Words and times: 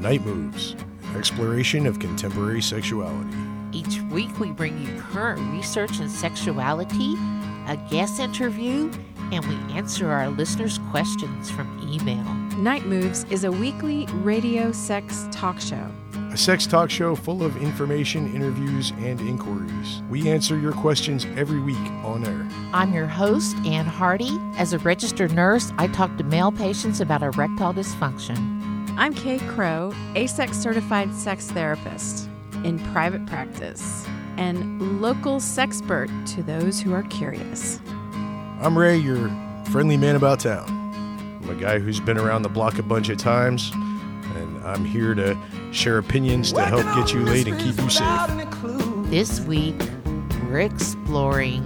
Night 0.00 0.24
Moves, 0.24 0.76
exploration 1.16 1.84
of 1.84 1.98
contemporary 1.98 2.62
sexuality. 2.62 3.36
Each 3.72 4.00
week, 4.12 4.38
we 4.38 4.52
bring 4.52 4.80
you 4.80 5.00
current 5.00 5.40
research 5.52 5.98
in 5.98 6.08
sexuality, 6.08 7.14
a 7.66 7.76
guest 7.90 8.20
interview, 8.20 8.92
and 9.32 9.44
we 9.46 9.56
answer 9.74 10.08
our 10.08 10.28
listeners' 10.28 10.78
questions 10.90 11.50
from 11.50 11.66
email. 11.92 12.22
Night 12.58 12.86
Moves 12.86 13.24
is 13.24 13.42
a 13.42 13.50
weekly 13.50 14.06
radio 14.22 14.70
sex 14.70 15.26
talk 15.32 15.60
show. 15.60 15.90
A 16.32 16.36
sex 16.36 16.64
talk 16.64 16.90
show 16.90 17.16
full 17.16 17.42
of 17.42 17.56
information, 17.56 18.32
interviews, 18.32 18.92
and 18.98 19.20
inquiries. 19.20 20.02
We 20.08 20.30
answer 20.30 20.56
your 20.56 20.72
questions 20.72 21.26
every 21.36 21.60
week 21.60 21.76
on 22.04 22.24
air. 22.24 22.46
I'm 22.72 22.92
your 22.94 23.06
host, 23.06 23.56
Ann 23.66 23.86
Hardy. 23.86 24.38
As 24.56 24.72
a 24.72 24.78
registered 24.78 25.32
nurse, 25.32 25.72
I 25.76 25.88
talk 25.88 26.16
to 26.18 26.24
male 26.24 26.52
patients 26.52 27.00
about 27.00 27.22
erectile 27.22 27.74
dysfunction. 27.74 28.57
I'm 28.98 29.14
Kay 29.14 29.38
Crow, 29.38 29.92
AASECT 30.16 30.52
certified 30.52 31.14
sex 31.14 31.46
therapist 31.52 32.28
in 32.64 32.80
private 32.92 33.24
practice 33.26 34.04
and 34.36 35.00
local 35.00 35.36
sexpert 35.36 36.08
to 36.34 36.42
those 36.42 36.80
who 36.80 36.92
are 36.92 37.04
curious. 37.04 37.80
I'm 38.60 38.76
Ray, 38.76 38.96
your 38.96 39.30
friendly 39.70 39.96
man 39.96 40.16
about 40.16 40.40
town. 40.40 40.66
I'm 41.44 41.48
a 41.48 41.54
guy 41.54 41.78
who's 41.78 42.00
been 42.00 42.18
around 42.18 42.42
the 42.42 42.48
block 42.48 42.80
a 42.80 42.82
bunch 42.82 43.08
of 43.08 43.18
times, 43.18 43.70
and 43.72 44.64
I'm 44.64 44.84
here 44.84 45.14
to 45.14 45.38
share 45.70 45.98
opinions 45.98 46.52
to 46.54 46.62
help 46.62 46.82
get 46.96 47.14
you 47.14 47.20
laid 47.20 47.46
and 47.46 47.56
keep 47.56 47.80
you 47.80 47.90
safe. 47.90 49.10
This 49.10 49.38
week, 49.42 49.80
we're 50.42 50.58
exploring 50.58 51.62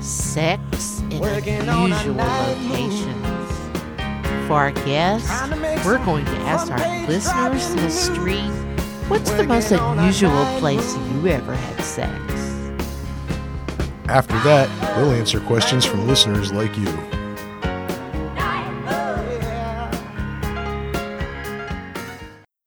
sex 0.00 1.00
in 1.10 1.68
unusual 1.68 2.14
locations. 2.14 3.25
For 4.46 4.52
our 4.52 4.70
guests, 4.70 5.28
we're 5.84 5.98
going 6.04 6.24
to 6.24 6.36
ask 6.42 6.70
our 6.70 7.08
listeners 7.08 7.68
in 7.70 7.76
the 7.78 7.90
street 7.90 8.48
what's 9.08 9.32
the 9.32 9.42
most 9.42 9.72
unusual 9.72 10.44
place 10.60 10.96
you 10.96 11.26
ever 11.26 11.52
had 11.52 11.82
sex? 11.82 12.12
After 14.08 14.38
that, 14.44 14.68
we'll 14.96 15.10
answer 15.10 15.40
questions 15.40 15.84
from 15.84 16.06
listeners 16.06 16.52
like 16.52 16.78
you. 16.78 16.86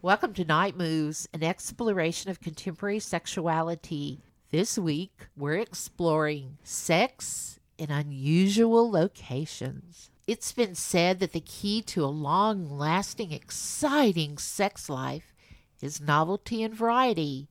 Welcome 0.02 0.34
to 0.34 0.44
Night 0.44 0.76
Moves, 0.76 1.30
an 1.34 1.44
exploration 1.44 2.30
of 2.30 2.42
contemporary 2.42 3.00
sexuality. 3.00 4.20
This 4.52 4.78
week, 4.78 5.28
we're 5.38 5.60
exploring 5.60 6.58
sex 6.62 7.58
in 7.78 7.90
unusual 7.90 8.92
locations. 8.92 10.09
It's 10.30 10.52
been 10.52 10.76
said 10.76 11.20
that 11.22 11.32
the 11.34 11.42
key 11.42 11.82
to 11.82 12.06
a 12.06 12.06
long 12.06 12.70
lasting, 12.70 13.32
exciting 13.32 14.38
sex 14.38 14.88
life 14.88 15.34
is 15.82 16.00
novelty 16.00 16.62
and 16.62 16.72
variety. 16.72 17.48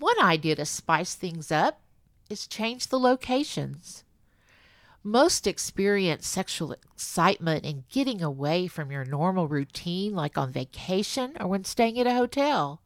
One 0.00 0.20
idea 0.20 0.56
to 0.56 0.66
spice 0.66 1.14
things 1.14 1.52
up 1.52 1.82
is 2.28 2.48
change 2.48 2.88
the 2.88 2.98
locations. 2.98 4.02
Most 5.04 5.46
experience 5.46 6.26
sexual 6.26 6.72
excitement 6.72 7.64
in 7.64 7.84
getting 7.88 8.20
away 8.20 8.66
from 8.66 8.90
your 8.90 9.04
normal 9.04 9.46
routine, 9.46 10.16
like 10.16 10.36
on 10.36 10.50
vacation 10.50 11.36
or 11.38 11.46
when 11.46 11.62
staying 11.62 12.00
at 12.00 12.08
a 12.08 12.14
hotel. 12.14 12.82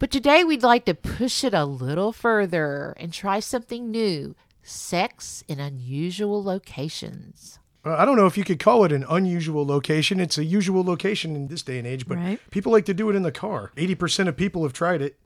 But 0.00 0.10
today 0.10 0.42
we'd 0.42 0.64
like 0.64 0.84
to 0.86 0.94
push 0.94 1.44
it 1.44 1.54
a 1.54 1.64
little 1.64 2.10
further 2.10 2.92
and 2.96 3.12
try 3.12 3.38
something 3.38 3.88
new 3.88 4.34
sex 4.64 5.44
in 5.46 5.60
unusual 5.60 6.42
locations. 6.42 7.60
Uh, 7.86 7.94
I 7.96 8.04
don't 8.04 8.16
know 8.16 8.26
if 8.26 8.36
you 8.36 8.42
could 8.42 8.58
call 8.58 8.84
it 8.84 8.90
an 8.90 9.04
unusual 9.08 9.64
location. 9.64 10.18
It's 10.18 10.36
a 10.36 10.44
usual 10.44 10.82
location 10.82 11.36
in 11.36 11.46
this 11.46 11.62
day 11.62 11.78
and 11.78 11.86
age, 11.86 12.08
but 12.08 12.18
Right. 12.18 12.40
people 12.50 12.72
like 12.72 12.84
to 12.86 12.94
do 12.94 13.08
it 13.08 13.14
in 13.14 13.22
the 13.22 13.30
car. 13.30 13.70
80% 13.76 14.28
of 14.28 14.36
people 14.36 14.64
have 14.64 14.72
tried 14.72 15.00
it. 15.00 15.16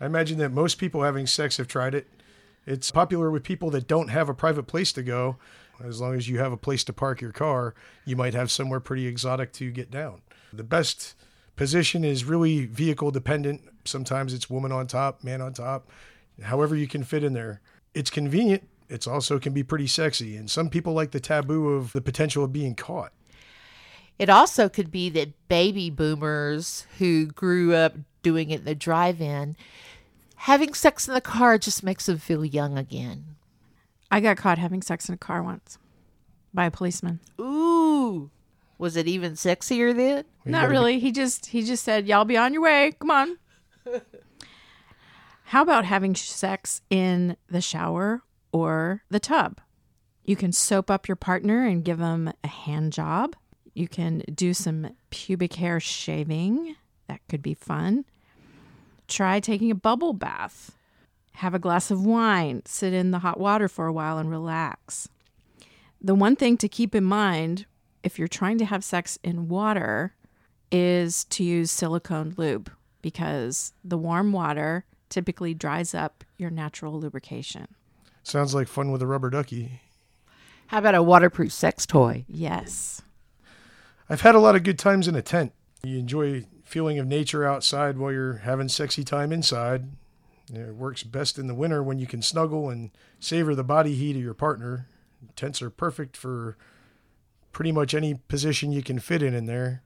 I 0.00 0.06
imagine 0.06 0.38
that 0.38 0.50
most 0.50 0.78
people 0.78 1.02
having 1.02 1.26
sex 1.28 1.56
have 1.58 1.68
tried 1.68 1.94
it. 1.94 2.08
It's 2.66 2.90
popular 2.90 3.30
with 3.30 3.44
people 3.44 3.70
that 3.70 3.86
don't 3.86 4.08
have 4.08 4.28
a 4.28 4.34
private 4.34 4.64
place 4.64 4.92
to 4.94 5.02
go. 5.02 5.36
As 5.82 6.00
long 6.00 6.14
as 6.14 6.28
you 6.28 6.38
have 6.40 6.52
a 6.52 6.56
place 6.56 6.82
to 6.84 6.92
park 6.92 7.20
your 7.20 7.32
car, 7.32 7.74
you 8.04 8.16
might 8.16 8.34
have 8.34 8.50
somewhere 8.50 8.80
pretty 8.80 9.06
exotic 9.06 9.52
to 9.54 9.70
get 9.70 9.90
down. 9.90 10.20
The 10.52 10.64
best 10.64 11.14
position 11.54 12.04
is 12.04 12.24
really 12.24 12.66
vehicle 12.66 13.10
dependent. 13.12 13.62
Sometimes 13.84 14.34
it's 14.34 14.50
woman 14.50 14.72
on 14.72 14.88
top, 14.88 15.22
man 15.22 15.40
on 15.40 15.52
top, 15.54 15.88
however 16.42 16.74
you 16.74 16.86
can 16.88 17.04
fit 17.04 17.22
in 17.24 17.34
there. 17.34 17.60
It's 17.94 18.10
convenient. 18.10 18.64
It's 18.90 19.06
also 19.06 19.38
can 19.38 19.52
be 19.52 19.62
pretty 19.62 19.86
sexy. 19.86 20.36
And 20.36 20.50
some 20.50 20.68
people 20.68 20.92
like 20.92 21.12
the 21.12 21.20
taboo 21.20 21.70
of 21.70 21.92
the 21.92 22.00
potential 22.00 22.44
of 22.44 22.52
being 22.52 22.74
caught. 22.74 23.12
It 24.18 24.28
also 24.28 24.68
could 24.68 24.90
be 24.90 25.08
that 25.10 25.48
baby 25.48 25.88
boomers 25.88 26.86
who 26.98 27.26
grew 27.26 27.74
up 27.74 27.94
doing 28.22 28.50
it 28.50 28.60
in 28.60 28.64
the 28.66 28.74
drive 28.74 29.20
in, 29.20 29.56
having 30.36 30.74
sex 30.74 31.08
in 31.08 31.14
the 31.14 31.20
car 31.22 31.56
just 31.56 31.82
makes 31.82 32.06
them 32.06 32.18
feel 32.18 32.44
young 32.44 32.76
again. 32.76 33.36
I 34.10 34.20
got 34.20 34.36
caught 34.36 34.58
having 34.58 34.82
sex 34.82 35.08
in 35.08 35.14
a 35.14 35.18
car 35.18 35.42
once 35.42 35.78
by 36.52 36.66
a 36.66 36.70
policeman. 36.70 37.20
Ooh. 37.40 38.30
Was 38.76 38.96
it 38.96 39.06
even 39.06 39.32
sexier 39.32 39.94
then? 39.94 40.24
Not 40.44 40.68
really. 40.68 40.98
He 40.98 41.12
just 41.12 41.46
he 41.46 41.62
just 41.62 41.84
said, 41.84 42.06
"Y'all 42.06 42.24
be 42.24 42.38
on 42.38 42.54
your 42.54 42.62
way. 42.62 42.92
Come 42.98 43.10
on." 43.10 43.38
How 45.44 45.62
about 45.62 45.84
having 45.84 46.14
sex 46.14 46.80
in 46.88 47.36
the 47.48 47.60
shower 47.60 48.22
or 48.52 49.02
the 49.10 49.20
tub? 49.20 49.60
You 50.24 50.36
can 50.36 50.52
soap 50.52 50.90
up 50.90 51.08
your 51.08 51.16
partner 51.16 51.66
and 51.66 51.84
give 51.84 51.98
them 51.98 52.32
a 52.44 52.48
hand 52.48 52.92
job. 52.92 53.36
You 53.74 53.88
can 53.88 54.22
do 54.32 54.54
some 54.54 54.94
pubic 55.10 55.54
hair 55.54 55.80
shaving. 55.80 56.76
That 57.08 57.20
could 57.28 57.42
be 57.42 57.54
fun. 57.54 58.04
Try 59.08 59.40
taking 59.40 59.70
a 59.70 59.76
bubble 59.76 60.12
bath. 60.12 60.76
Have 61.34 61.54
a 61.54 61.58
glass 61.58 61.90
of 61.90 62.04
wine. 62.04 62.62
Sit 62.64 62.92
in 62.92 63.10
the 63.10 63.20
hot 63.20 63.40
water 63.40 63.68
for 63.68 63.86
a 63.86 63.92
while 63.92 64.18
and 64.18 64.30
relax. 64.30 65.08
The 66.00 66.14
one 66.14 66.36
thing 66.36 66.56
to 66.58 66.68
keep 66.68 66.94
in 66.94 67.04
mind 67.04 67.66
if 68.02 68.18
you're 68.18 68.28
trying 68.28 68.58
to 68.58 68.64
have 68.64 68.84
sex 68.84 69.18
in 69.22 69.48
water 69.48 70.14
is 70.72 71.24
to 71.24 71.44
use 71.44 71.70
silicone 71.70 72.34
lube 72.36 72.70
because 73.02 73.72
the 73.82 73.98
warm 73.98 74.32
water 74.32 74.84
typically 75.08 75.54
dries 75.54 75.94
up 75.94 76.24
your 76.38 76.50
natural 76.50 76.98
lubrication. 76.98 77.66
Sounds 78.22 78.54
like 78.54 78.68
fun 78.68 78.90
with 78.90 79.02
a 79.02 79.06
rubber 79.06 79.30
ducky. 79.30 79.80
How 80.68 80.78
about 80.78 80.94
a 80.94 81.02
waterproof 81.02 81.52
sex 81.52 81.86
toy? 81.86 82.24
Yes. 82.28 83.02
I've 84.08 84.20
had 84.20 84.34
a 84.34 84.40
lot 84.40 84.56
of 84.56 84.62
good 84.62 84.78
times 84.78 85.08
in 85.08 85.14
a 85.14 85.22
tent. 85.22 85.52
You 85.82 85.98
enjoy 85.98 86.44
feeling 86.64 86.98
of 86.98 87.06
nature 87.06 87.44
outside 87.44 87.98
while 87.98 88.12
you're 88.12 88.38
having 88.38 88.68
sexy 88.68 89.02
time 89.02 89.32
inside. 89.32 89.88
It 90.52 90.74
works 90.74 91.02
best 91.02 91.38
in 91.38 91.46
the 91.46 91.54
winter 91.54 91.82
when 91.82 91.98
you 91.98 92.06
can 92.06 92.22
snuggle 92.22 92.70
and 92.70 92.90
savor 93.18 93.54
the 93.54 93.64
body 93.64 93.94
heat 93.94 94.16
of 94.16 94.22
your 94.22 94.34
partner. 94.34 94.86
Tents 95.36 95.62
are 95.62 95.70
perfect 95.70 96.16
for 96.16 96.56
pretty 97.52 97.72
much 97.72 97.94
any 97.94 98.14
position 98.14 98.72
you 98.72 98.82
can 98.82 98.98
fit 98.98 99.22
in 99.22 99.34
in 99.34 99.46
there. 99.46 99.82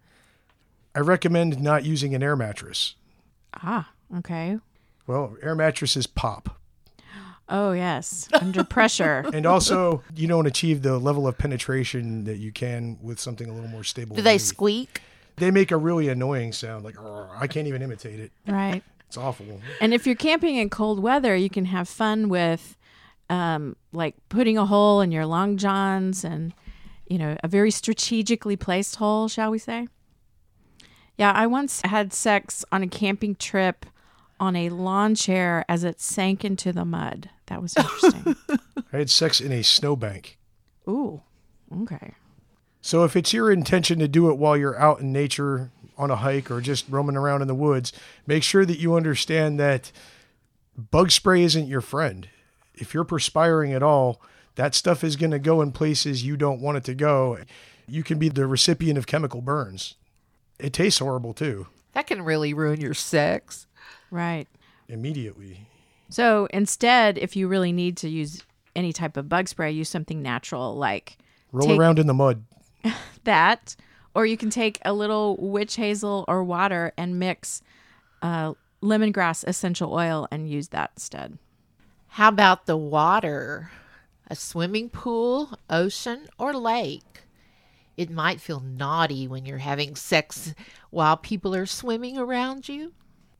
I 0.94 1.00
recommend 1.00 1.60
not 1.60 1.84
using 1.84 2.14
an 2.14 2.22
air 2.22 2.36
mattress. 2.36 2.94
Ah, 3.54 3.90
okay. 4.18 4.58
Well, 5.06 5.36
air 5.42 5.54
mattresses 5.54 6.06
pop. 6.06 6.60
Oh, 7.49 7.72
yes. 7.72 8.28
Under 8.32 8.65
pressure. 8.65 9.25
And 9.34 9.47
also, 9.47 10.03
you 10.15 10.27
don't 10.28 10.47
achieve 10.47 10.82
the 10.82 10.99
level 10.99 11.27
of 11.27 11.37
penetration 11.37 12.25
that 12.25 12.37
you 12.38 12.53
can 12.53 12.99
with 13.03 13.21
something 13.21 13.49
a 13.49 13.53
little 13.53 13.69
more 13.69 13.84
stable. 13.84 14.16
Do 14.16 14.22
they 14.22 14.31
underneath. 14.32 14.43
squeak? 14.43 15.03
They 15.37 15.50
make 15.50 15.71
a 15.71 15.77
really 15.77 16.09
annoying 16.09 16.53
sound, 16.53 16.84
like 16.84 16.97
I 16.99 17.47
can't 17.47 17.66
even 17.66 17.82
imitate 17.82 18.21
it. 18.21 18.32
right. 18.47 18.82
It's 19.06 19.19
awful. 19.19 19.60
And 19.81 19.94
if 19.94 20.06
you're 20.06 20.16
camping 20.16 20.56
in 20.56 20.71
cold 20.71 20.99
weather, 20.99 21.37
you 21.37 21.49
can 21.49 21.66
have 21.66 21.88
fun 21.88 22.28
with 22.28 22.77
um, 23.31 23.76
like 23.93 24.16
putting 24.28 24.59
a 24.59 24.66
hole 24.66 25.00
in 25.00 25.12
your 25.12 25.25
long 25.25 25.56
johns 25.56 26.25
and, 26.25 26.53
you 27.06 27.19
know, 27.19 27.37
a 27.44 27.47
very 27.47 27.71
strategically 27.71 28.56
placed 28.56 28.97
hole, 28.97 29.28
shall 29.28 29.53
we 29.53 29.59
say? 29.59 29.87
Yeah, 31.17 31.31
I 31.31 31.47
once 31.47 31.81
had 31.82 32.12
sex 32.12 32.64
on 32.73 32.82
a 32.82 32.88
camping 32.88 33.37
trip 33.37 33.87
on 34.40 34.56
a 34.56 34.69
lawn 34.69 35.14
chair 35.14 35.64
as 35.69 35.84
it 35.84 36.00
sank 36.00 36.44
into 36.44 36.72
the 36.72 36.84
mud. 36.84 37.31
That 37.46 37.62
was 37.62 37.76
interesting. 37.76 38.36
I 38.92 38.98
had 38.98 39.10
sex 39.10 39.40
in 39.40 39.52
a 39.52 39.62
snowbank. 39.62 40.38
Ooh, 40.88 41.22
okay. 41.82 42.14
So 42.81 43.04
if 43.04 43.16
it's 43.16 43.32
your 43.32 43.50
intention 43.50 43.98
to 44.00 44.08
do 44.08 44.31
it 44.31 44.38
while 44.38 44.56
you're 44.56 44.78
out 44.78 45.00
in 45.00 45.12
nature 45.12 45.70
on 45.96 46.10
a 46.10 46.16
hike 46.16 46.50
or 46.50 46.60
just 46.60 46.88
roaming 46.88 47.16
around 47.16 47.40
in 47.42 47.48
the 47.48 47.54
woods, 47.54 47.92
make 48.26 48.42
sure 48.42 48.66
that 48.66 48.78
you 48.78 48.94
understand 48.94 49.58
that 49.60 49.90
bug 50.76 51.10
spray 51.10 51.42
isn't 51.42 51.66
your 51.69 51.80
friend. 51.80 52.28
If 52.75 52.92
you're 52.92 53.04
perspiring 53.04 53.72
at 53.72 53.82
all, 53.82 54.20
that 54.56 54.75
stuff 54.75 55.02
is 55.02 55.16
going 55.16 55.30
to 55.30 55.38
go 55.38 55.62
in 55.62 55.72
places 55.72 56.25
you 56.25 56.37
don't 56.37 56.60
want 56.60 56.76
it 56.76 56.84
to 56.84 56.94
go. 56.94 57.38
You 57.87 58.02
can 58.02 58.19
be 58.19 58.28
the 58.28 58.46
recipient 58.46 58.98
of 58.98 59.06
chemical 59.06 59.40
burns. 59.40 59.94
It 60.58 60.72
tastes 60.72 61.00
horrible 61.00 61.34
too, 61.34 61.66
That 61.92 62.06
can 62.06 62.22
really 62.22 62.54
ruin 62.54 62.80
your 62.80 62.94
sex. 62.94 63.66
Right. 64.14 64.46
immediately. 64.88 65.66
So 66.08 66.46
instead, 66.52 67.19
if 67.19 67.34
you 67.34 67.49
really 67.49 67.72
need 67.72 67.96
to 67.99 68.08
use 68.08 68.43
any 68.76 68.93
type 68.93 69.16
of 69.16 69.28
bug 69.28 69.49
spray, 69.49 69.72
use 69.72 69.88
something 69.88 70.22
natural 70.22 70.76
like 70.76 71.16
Roll 71.50 71.66
Take- 71.69 71.78
around 71.81 71.99
in 71.99 72.06
the 72.06 72.14
mud. 72.14 72.44
that 73.25 73.75
Or 74.14 74.25
you 74.25 74.37
can 74.37 74.50
take 74.50 74.78
a 74.84 74.93
little 74.93 75.37
witch 75.40 75.75
hazel 75.76 76.25
or 76.28 76.44
water 76.44 76.93
and 76.96 77.19
mix 77.19 77.62
uh, 78.22 78.55
lemongrass 78.81 79.43
essential 79.49 79.93
oil 79.93 80.28
and 80.31 80.49
use 80.49 80.69
that 80.69 80.93
instead. 80.94 81.38
How 82.08 82.28
about 82.28 82.66
the 82.66 82.76
water? 82.76 83.70
A 84.28 84.37
swimming 84.37 84.88
pool, 84.90 85.58
ocean, 85.69 86.28
or 86.38 86.55
lake? 86.55 87.22
It 87.96 88.11
might 88.11 88.40
feel 88.40 88.61
naughty 88.61 89.26
when 89.26 89.44
you're 89.46 89.58
having 89.58 89.96
sex 89.96 90.55
while 90.90 91.16
people 91.16 91.55
are 91.55 91.66
swimming 91.66 92.16
around 92.16 92.69
you. 92.69 92.93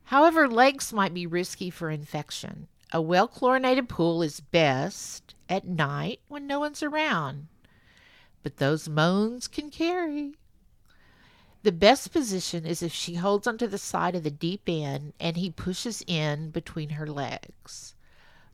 However, 0.05 0.47
lakes 0.47 0.93
might 0.93 1.13
be 1.13 1.25
risky 1.25 1.69
for 1.69 1.89
infection. 1.89 2.67
A 2.91 3.01
well 3.01 3.27
chlorinated 3.27 3.89
pool 3.89 4.21
is 4.21 4.39
best 4.39 5.33
at 5.49 5.67
night 5.67 6.19
when 6.27 6.47
no 6.47 6.59
one's 6.59 6.83
around. 6.83 7.47
But 8.43 8.57
those 8.57 8.87
moans 8.87 9.47
can 9.47 9.71
carry. 9.71 10.35
The 11.63 11.71
best 11.71 12.11
position 12.13 12.63
is 12.63 12.83
if 12.83 12.93
she 12.93 13.15
holds 13.15 13.47
onto 13.47 13.65
the 13.65 13.79
side 13.79 14.15
of 14.15 14.23
the 14.23 14.29
deep 14.29 14.61
end 14.67 15.13
and 15.19 15.35
he 15.35 15.49
pushes 15.49 16.03
in 16.05 16.51
between 16.51 16.89
her 16.91 17.07
legs. 17.07 17.95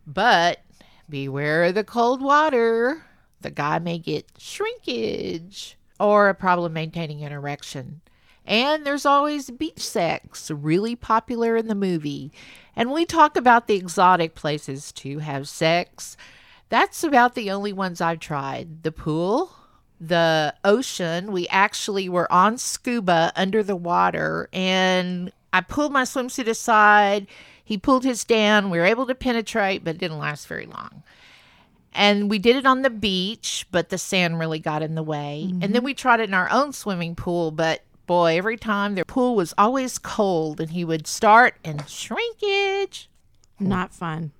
But 0.07 0.62
beware 1.09 1.65
of 1.65 1.75
the 1.75 1.83
cold 1.83 2.21
water. 2.21 3.04
The 3.42 3.51
guy 3.51 3.80
may 3.80 3.97
get 3.97 4.31
shrinkage 4.38 5.77
or 6.00 6.30
a 6.30 6.33
problem 6.33 6.71
maintaining 6.71 7.24
an 7.24 7.33
erection. 7.33 8.00
And 8.45 8.85
there's 8.85 9.05
always 9.05 9.49
beach 9.51 9.79
sex, 9.79 10.49
really 10.49 10.95
popular 10.95 11.55
in 11.55 11.67
the 11.67 11.75
movie. 11.75 12.31
And 12.75 12.91
we 12.91 13.05
talk 13.05 13.38
about 13.38 13.67
the 13.67 13.75
exotic 13.75 14.35
places 14.35 14.91
to 14.93 15.19
have 15.19 15.47
sex. 15.47 16.17
That's 16.69 17.03
about 17.03 17.35
the 17.35 17.51
only 17.51 17.73
ones 17.73 18.01
I've 18.01 18.19
tried. 18.19 18.83
The 18.83 18.91
pool, 18.91 19.51
the 19.99 20.55
ocean. 20.63 21.31
We 21.31 21.47
actually 21.49 22.09
were 22.09 22.31
on 22.31 22.57
scuba 22.57 23.31
under 23.35 23.61
the 23.61 23.75
water, 23.75 24.49
and 24.51 25.31
I 25.53 25.61
pulled 25.61 25.91
my 25.91 26.03
swimsuit 26.03 26.47
aside. 26.47 27.27
He 27.63 27.77
pulled 27.77 28.03
his 28.03 28.23
down. 28.23 28.69
We 28.69 28.79
were 28.79 28.85
able 28.85 29.05
to 29.05 29.15
penetrate, 29.15 29.83
but 29.83 29.95
it 29.95 29.99
didn't 29.99 30.17
last 30.17 30.47
very 30.47 30.65
long. 30.65 31.03
And 31.94 32.29
we 32.29 32.39
did 32.39 32.55
it 32.55 32.65
on 32.65 32.81
the 32.81 32.89
beach, 32.89 33.67
but 33.71 33.89
the 33.89 33.97
sand 33.97 34.39
really 34.39 34.59
got 34.59 34.81
in 34.81 34.95
the 34.95 35.03
way. 35.03 35.47
Mm-hmm. 35.47 35.61
And 35.61 35.75
then 35.75 35.83
we 35.83 35.94
tried 35.94 36.21
it 36.21 36.29
in 36.29 36.33
our 36.33 36.49
own 36.49 36.71
swimming 36.71 37.15
pool, 37.15 37.51
but 37.51 37.83
boy, 38.11 38.37
every 38.37 38.57
time 38.57 38.95
their 38.95 39.05
pool 39.05 39.37
was 39.37 39.53
always 39.57 39.97
cold 39.97 40.59
and 40.59 40.71
he 40.71 40.83
would 40.83 41.07
start 41.07 41.55
and 41.63 41.87
shrinkage. 41.87 43.09
Not 43.57 43.93
fun. 43.93 44.33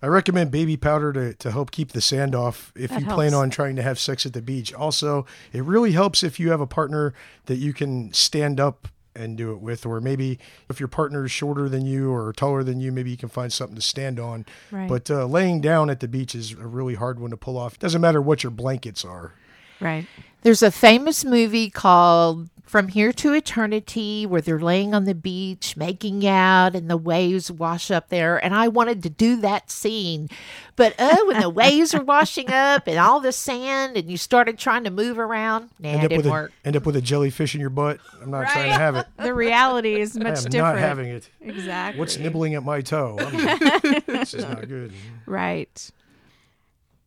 I 0.00 0.06
recommend 0.06 0.52
baby 0.52 0.76
powder 0.76 1.12
to, 1.12 1.34
to 1.34 1.50
help 1.50 1.72
keep 1.72 1.90
the 1.90 2.00
sand 2.00 2.36
off 2.36 2.72
if 2.76 2.90
that 2.90 3.00
you 3.00 3.06
helps. 3.06 3.16
plan 3.16 3.34
on 3.34 3.50
trying 3.50 3.74
to 3.74 3.82
have 3.82 3.98
sex 3.98 4.24
at 4.24 4.34
the 4.34 4.40
beach. 4.40 4.72
Also, 4.72 5.26
it 5.52 5.64
really 5.64 5.90
helps 5.90 6.22
if 6.22 6.38
you 6.38 6.52
have 6.52 6.60
a 6.60 6.66
partner 6.66 7.12
that 7.46 7.56
you 7.56 7.72
can 7.72 8.12
stand 8.12 8.60
up 8.60 8.86
and 9.16 9.36
do 9.36 9.50
it 9.50 9.60
with, 9.60 9.84
or 9.84 10.00
maybe 10.00 10.38
if 10.70 10.78
your 10.78 10.88
partner 10.88 11.24
is 11.24 11.32
shorter 11.32 11.68
than 11.68 11.84
you 11.84 12.12
or 12.12 12.32
taller 12.32 12.62
than 12.62 12.78
you, 12.78 12.92
maybe 12.92 13.10
you 13.10 13.16
can 13.16 13.28
find 13.28 13.52
something 13.52 13.74
to 13.74 13.82
stand 13.82 14.20
on. 14.20 14.46
Right. 14.70 14.88
But 14.88 15.10
uh, 15.10 15.26
laying 15.26 15.60
down 15.60 15.90
at 15.90 15.98
the 15.98 16.06
beach 16.06 16.36
is 16.36 16.52
a 16.52 16.68
really 16.68 16.94
hard 16.94 17.18
one 17.18 17.30
to 17.30 17.36
pull 17.36 17.58
off. 17.58 17.74
It 17.74 17.80
doesn't 17.80 18.00
matter 18.00 18.22
what 18.22 18.44
your 18.44 18.52
blankets 18.52 19.04
are. 19.04 19.34
Right. 19.82 20.06
There's 20.42 20.62
a 20.62 20.70
famous 20.70 21.24
movie 21.24 21.70
called 21.70 22.48
from 22.72 22.88
here 22.88 23.12
to 23.12 23.34
eternity 23.34 24.24
where 24.24 24.40
they're 24.40 24.58
laying 24.58 24.94
on 24.94 25.04
the 25.04 25.14
beach 25.14 25.76
making 25.76 26.26
out 26.26 26.74
and 26.74 26.88
the 26.88 26.96
waves 26.96 27.52
wash 27.52 27.90
up 27.90 28.08
there. 28.08 28.42
And 28.42 28.54
i 28.54 28.66
wanted 28.66 29.02
to 29.02 29.10
do 29.10 29.36
that 29.42 29.70
scene. 29.70 30.30
But 30.74 30.94
oh 30.98 31.26
when 31.26 31.38
the 31.38 31.50
waves 31.50 31.94
are 31.94 32.02
washing 32.02 32.48
up 32.50 32.86
and 32.86 32.98
all 32.98 33.20
the 33.20 33.30
sand 33.30 33.98
and 33.98 34.10
you 34.10 34.16
started 34.16 34.58
trying 34.58 34.84
to 34.84 34.90
move 34.90 35.18
around. 35.18 35.68
Nah, 35.78 35.90
end 35.90 36.04
it 36.04 36.08
didn't 36.08 36.30
work 36.30 36.50
a, 36.64 36.66
end 36.68 36.76
up 36.76 36.86
with 36.86 36.96
a 36.96 37.02
jellyfish 37.02 37.54
in 37.54 37.60
your 37.60 37.68
butt? 37.68 38.00
I'm 38.22 38.30
not 38.30 38.38
right? 38.38 38.52
trying 38.52 38.72
to 38.72 38.78
have 38.78 38.96
it. 38.96 39.06
The 39.22 39.34
reality 39.34 40.00
is 40.00 40.16
much 40.16 40.24
I 40.24 40.28
am 40.28 40.34
different. 40.44 40.54
not 40.54 40.78
having 40.78 41.08
it. 41.08 41.28
Exactly. 41.42 42.00
What's 42.00 42.16
nibbling 42.16 42.54
at 42.54 42.64
my 42.64 42.80
toe? 42.80 43.18
This 44.06 44.32
is 44.32 44.44
not 44.44 44.66
good. 44.66 44.94
Right. 45.26 45.90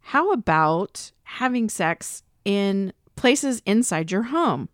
How 0.02 0.32
about 0.32 1.12
having 1.24 1.70
sex 1.70 2.22
in 2.46 2.94
places 3.16 3.62
inside 3.66 4.12
your 4.12 4.24
home 4.24 4.70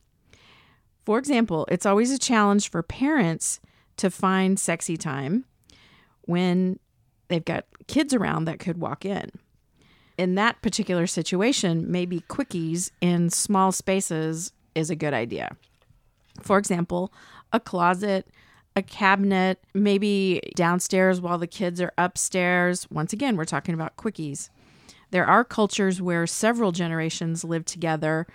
for 1.06 1.18
example, 1.18 1.68
it's 1.72 1.86
always 1.86 2.12
a 2.12 2.20
challenge 2.20 2.70
for 2.70 2.84
parents 2.84 3.60
to 3.98 4.10
find 4.10 4.60
sexy 4.60 4.98
time 4.98 5.46
when 6.22 6.80
they've 7.28 7.44
got 7.44 7.66
kids 7.88 8.14
around 8.14 8.46
that 8.46 8.60
could 8.60 8.78
walk 8.78 9.06
in. 9.06 9.32
In 10.18 10.36
that 10.36 10.62
particular 10.62 11.08
situation, 11.08 11.92
maybe 11.92 12.22
quickies 12.30 12.92
in 13.02 13.30
small 13.30 13.72
spaces 13.72 14.54
is 14.76 14.90
a 14.90 14.96
good 14.96 15.14
idea. 15.14 15.56
For 16.42 16.58
example, 16.58 17.12
a 17.52 17.60
closet, 17.60 18.28
a 18.76 18.84
cabinet, 18.84 19.60
maybe 19.74 20.42
downstairs 20.56 21.20
while 21.20 21.40
the 21.40 21.48
kids 21.48 21.82
are 21.82 21.92
upstairs. 21.98 22.88
Once 22.92 23.12
again, 23.12 23.36
we're 23.36 23.46
talking 23.46 23.74
about 23.74 23.98
quickies. 23.98 24.50
There 25.12 25.26
are 25.26 25.44
cultures 25.44 26.02
where 26.02 26.26
several 26.26 26.72
generations 26.72 27.44
live 27.44 27.66
together 27.66 28.28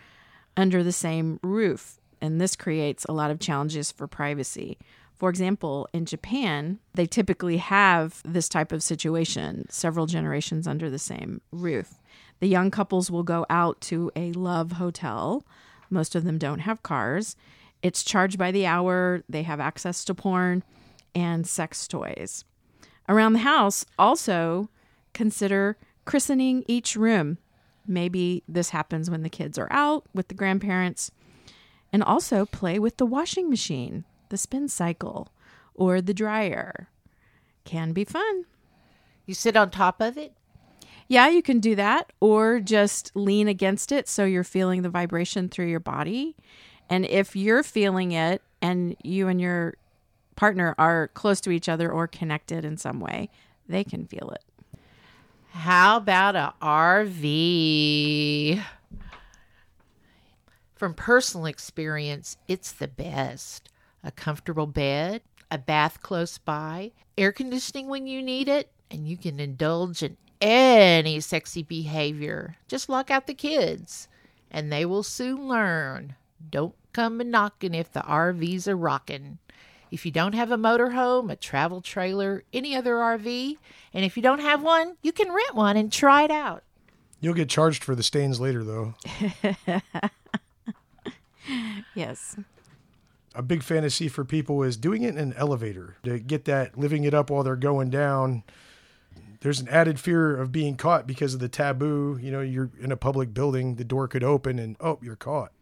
under 0.57 0.83
the 0.83 0.93
same 0.93 1.41
roof 1.43 2.01
and 2.21 2.41
this 2.41 2.57
creates 2.57 3.05
a 3.05 3.13
lot 3.13 3.31
of 3.31 3.41
challenges 3.41 3.93
for 3.93 4.07
privacy. 4.07 4.79
For 5.15 5.31
example, 5.31 5.89
in 5.93 6.05
Japan, 6.05 6.79
they 6.95 7.07
typically 7.07 7.57
have 7.57 8.23
this 8.25 8.49
type 8.49 8.73
of 8.73 8.83
situation 8.83 9.67
several 9.71 10.07
generations 10.07 10.67
under 10.67 10.91
the 10.91 10.99
same 10.99 11.41
roof. 11.51 11.95
The 12.41 12.49
young 12.49 12.71
couples 12.71 13.11
will 13.11 13.23
go 13.23 13.47
out 13.49 13.81
to 13.83 14.11
a 14.15 14.33
love 14.33 14.73
hotel. 14.73 15.47
Most 15.89 16.15
of 16.15 16.25
them 16.25 16.37
don't 16.37 16.61
have 16.61 16.83
cars. 16.83 17.37
It's 17.83 18.05
charged 18.05 18.39
by 18.39 18.51
the 18.51 18.67
hour, 18.67 19.23
they 19.29 19.43
have 19.43 19.61
access 19.61 20.05
to 20.07 20.15
porn 20.15 20.63
and 21.15 21.47
sex 21.47 21.87
toys. 21.89 22.45
Around 23.09 23.35
the 23.35 23.39
house, 23.41 23.87
also 23.99 24.69
consider 25.15 25.79
christening 26.07 26.65
each 26.67 26.97
room. 26.97 27.37
Maybe 27.87 28.43
this 28.49 28.71
happens 28.71 29.11
when 29.11 29.23
the 29.23 29.29
kids 29.29 29.59
are 29.59 29.69
out 29.71 30.05
with 30.15 30.29
the 30.29 30.35
grandparents 30.35 31.11
and 31.93 32.03
also 32.03 32.47
play 32.47 32.79
with 32.79 32.97
the 32.97 33.07
washing 33.07 33.51
machine, 33.51 34.05
the 34.31 34.39
spin 34.39 34.69
cycle, 34.69 35.29
or 35.75 36.01
the 36.01 36.15
dryer. 36.15 36.89
Can 37.65 37.93
be 37.93 38.05
fun. 38.05 38.47
You 39.27 39.35
sit 39.35 39.57
on 39.57 39.71
top 39.71 40.01
of 40.01 40.17
it? 40.17 40.33
Yeah, 41.09 41.29
you 41.29 41.43
can 41.43 41.61
do 41.61 41.77
that, 41.77 42.13
or 42.21 42.59
just 42.59 43.13
lean 43.15 43.47
against 43.47 43.93
it 43.93 44.09
so 44.09 44.25
you're 44.25 44.43
feeling 44.43 44.83
the 44.83 44.89
vibration 44.89 45.49
through 45.49 45.67
your 45.67 45.81
body. 45.81 46.35
And 46.91 47.05
if 47.05 47.37
you're 47.37 47.63
feeling 47.63 48.13
it 48.13 48.43
and 48.61 48.97
you 49.05 49.29
and 49.29 49.41
your 49.41 49.75
partner 50.35 50.75
are 50.79 51.09
close 51.09 51.41
to 51.43 51.51
each 51.51 51.69
other 51.69 51.91
or 51.91 52.09
connected 52.09 52.65
in 52.65 52.77
some 52.77 53.01
way, 53.01 53.31
they 53.69 53.85
can 53.85 54.07
feel 54.07 54.31
it. 54.31 54.45
How 55.61 55.97
about 55.97 56.37
a 56.37 56.53
RV? 56.63 58.63
From 60.75 60.95
personal 60.95 61.47
experience, 61.47 62.37
it's 62.47 62.71
the 62.71 62.87
best. 62.87 63.71
A 64.05 64.13
comfortable 64.13 64.67
bed, 64.67 65.23
a 65.51 65.57
bath 65.57 66.03
close 66.03 66.37
by, 66.37 66.93
air 67.17 67.33
conditioning 67.33 67.89
when 67.89 68.07
you 68.07 68.23
need 68.23 68.49
it, 68.49 68.71
and 68.91 69.09
you 69.09 69.17
can 69.17 69.41
indulge 69.41 70.03
in 70.03 70.19
any 70.43 71.21
sexy 71.21 71.63
behavior. 71.63 72.57
Just 72.69 72.91
lock 72.91 73.11
out 73.11 73.27
the 73.27 73.35
kids, 73.35 74.09
and 74.51 74.71
they 74.71 74.85
will 74.85 75.03
soon 75.03 75.49
learn. 75.49 76.17
Don't 76.51 76.75
come 76.93 77.19
a 77.19 77.25
knocking 77.25 77.75
if 77.75 77.91
the 77.91 78.01
RVs 78.01 78.69
are 78.69 78.77
rocking. 78.77 79.39
If 79.91 80.05
you 80.05 80.11
don't 80.11 80.35
have 80.35 80.51
a 80.51 80.57
motorhome, 80.57 81.31
a 81.31 81.37
travel 81.37 81.81
trailer, 81.81 82.45
any 82.53 82.75
other 82.77 82.95
RV, 82.95 83.57
and 83.95 84.05
if 84.05 84.17
you 84.17 84.23
don't 84.23 84.41
have 84.41 84.63
one, 84.63 84.97
you 85.03 85.13
can 85.13 85.33
rent 85.33 85.55
one 85.55 85.77
and 85.77 85.93
try 85.93 86.25
it 86.25 86.31
out. 86.31 86.65
You'll 87.21 87.35
get 87.35 87.49
charged 87.49 87.85
for 87.85 87.95
the 87.95 88.03
stains 88.03 88.41
later, 88.41 88.63
though. 88.63 88.95
yes. 91.95 92.37
A 93.35 93.43
big 93.43 93.63
fantasy 93.63 94.09
for 94.09 94.25
people 94.25 94.63
is 94.63 94.77
doing 94.77 95.03
it 95.03 95.11
in 95.11 95.19
an 95.19 95.35
elevator 95.35 95.97
to 96.05 96.19
get 96.19 96.45
that 96.47 96.79
living 96.79 97.05
it 97.05 97.15
up 97.15 97.31
while 97.31 97.43
they're 97.43 97.57
going 97.57 97.91
down. 97.91 98.43
There's 99.41 99.61
an 99.61 99.69
added 99.69 100.01
fear 100.01 100.37
of 100.37 100.51
being 100.51 100.77
caught 100.77 101.07
because 101.07 101.35
of 101.35 101.41
the 101.41 101.49
taboo. 101.49 102.19
You 102.21 102.33
know, 102.33 102.41
you're 102.41 102.71
in 102.81 102.91
a 102.91 102.97
public 102.97 103.33
building, 103.33 103.77
the 103.77 103.85
door 103.85 104.09
could 104.09 104.25
open 104.25 104.59
and 104.59 104.77
oh, 104.81 104.99
you're 105.03 105.17
caught. 105.17 105.53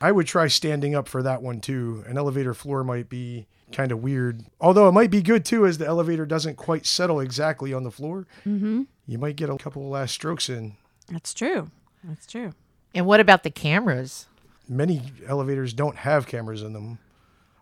I 0.00 0.12
would 0.12 0.26
try 0.26 0.48
standing 0.48 0.94
up 0.94 1.08
for 1.08 1.22
that 1.22 1.42
one 1.42 1.60
too. 1.60 2.04
An 2.06 2.18
elevator 2.18 2.54
floor 2.54 2.84
might 2.84 3.08
be 3.08 3.46
kind 3.72 3.92
of 3.92 4.02
weird. 4.02 4.44
Although 4.60 4.88
it 4.88 4.92
might 4.92 5.10
be 5.10 5.22
good 5.22 5.44
too, 5.44 5.66
as 5.66 5.78
the 5.78 5.86
elevator 5.86 6.26
doesn't 6.26 6.56
quite 6.56 6.86
settle 6.86 7.20
exactly 7.20 7.72
on 7.72 7.84
the 7.84 7.90
floor. 7.90 8.26
Mm-hmm. 8.46 8.82
You 9.06 9.18
might 9.18 9.36
get 9.36 9.50
a 9.50 9.56
couple 9.56 9.82
of 9.82 9.88
last 9.88 10.12
strokes 10.12 10.48
in. 10.48 10.76
That's 11.08 11.34
true. 11.34 11.70
That's 12.02 12.26
true. 12.26 12.52
And 12.94 13.06
what 13.06 13.20
about 13.20 13.42
the 13.42 13.50
cameras? 13.50 14.26
many 14.68 15.02
elevators 15.26 15.72
don't 15.72 15.96
have 15.96 16.26
cameras 16.26 16.62
in 16.62 16.72
them. 16.72 16.98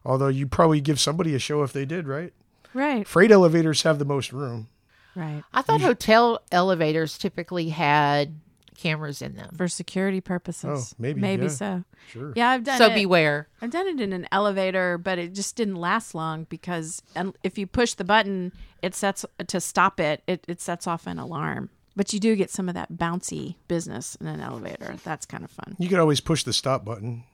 Although 0.05 0.29
you 0.29 0.47
probably 0.47 0.81
give 0.81 1.01
somebody 1.01 1.35
a 1.35 1.39
show 1.39 1.63
if 1.63 1.73
they 1.73 1.85
did, 1.85 2.09
right? 2.09 2.33
Right. 2.75 3.07
Freight 3.07 3.31
elevators 3.31 3.83
have 3.83 3.99
the 3.99 4.05
most 4.05 4.33
room. 4.33 4.69
Right. 5.15 5.43
I 5.53 5.63
thought 5.63 5.81
hotel 5.81 6.41
elevators 6.51 7.19
typically 7.19 7.69
had 7.69 8.35
cameras 8.77 9.23
in 9.23 9.35
them. 9.37 9.55
for 9.57 9.69
security 9.69 10.21
purposes. 10.21 10.93
Oh, 10.93 10.97
maybe, 10.99 11.21
maybe 11.21 11.43
yeah. 11.45 11.49
so. 11.49 11.85
Sure. 12.11 12.33
Yeah, 12.35 12.51
I've 12.51 12.65
done 12.65 12.79
So 12.79 12.87
it. 12.87 12.95
beware. 12.95 13.49
I've 13.61 13.71
done 13.71 13.87
it 13.87 14.01
in 14.01 14.13
an 14.13 14.27
elevator, 14.33 14.99
but 14.99 15.19
it 15.19 15.35
just 15.35 15.57
didn't 15.57 15.77
last 15.77 16.15
long 16.15 16.45
because 16.49 17.03
un- 17.17 17.35
if 17.43 17.59
you 17.59 17.67
push 17.67 17.95
the 17.95 18.05
button, 18.05 18.53
it 18.83 18.95
sets 18.95 19.25
to 19.47 19.61
stop 19.61 20.01
it. 20.01 20.23
It 20.27 20.45
it 20.49 20.61
sets 20.61 20.87
off 20.87 21.07
an 21.07 21.19
alarm. 21.19 21.71
But 21.95 22.13
you 22.15 22.19
do 22.21 22.35
get 22.37 22.51
some 22.51 22.69
of 22.69 22.75
that 22.75 22.95
bouncy 22.95 23.57
business 23.69 24.17
in 24.17 24.27
an 24.27 24.41
elevator. 24.41 24.97
That's 25.05 25.27
kind 25.27 25.45
of 25.45 25.51
fun. 25.51 25.77
You 25.79 25.89
could 25.91 25.99
always 25.99 26.21
push 26.21 26.43
the 26.43 26.53
stop 26.55 26.85
button. 26.85 27.25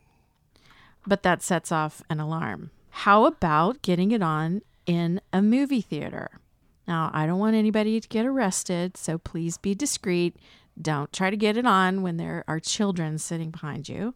But 1.06 1.22
that 1.22 1.42
sets 1.42 1.70
off 1.72 2.02
an 2.10 2.18
alarm. 2.20 2.70
How 2.90 3.24
about 3.24 3.82
getting 3.82 4.10
it 4.10 4.22
on 4.22 4.62
in 4.84 5.20
a 5.32 5.40
movie 5.40 5.80
theater? 5.80 6.40
Now, 6.88 7.10
I 7.14 7.26
don't 7.26 7.38
want 7.38 7.54
anybody 7.54 8.00
to 8.00 8.08
get 8.08 8.26
arrested, 8.26 8.96
so 8.96 9.16
please 9.18 9.58
be 9.58 9.74
discreet. 9.74 10.34
Don't 10.80 11.12
try 11.12 11.30
to 11.30 11.36
get 11.36 11.56
it 11.56 11.66
on 11.66 12.02
when 12.02 12.16
there 12.16 12.44
are 12.46 12.60
children 12.60 13.18
sitting 13.18 13.50
behind 13.50 13.88
you. 13.88 14.14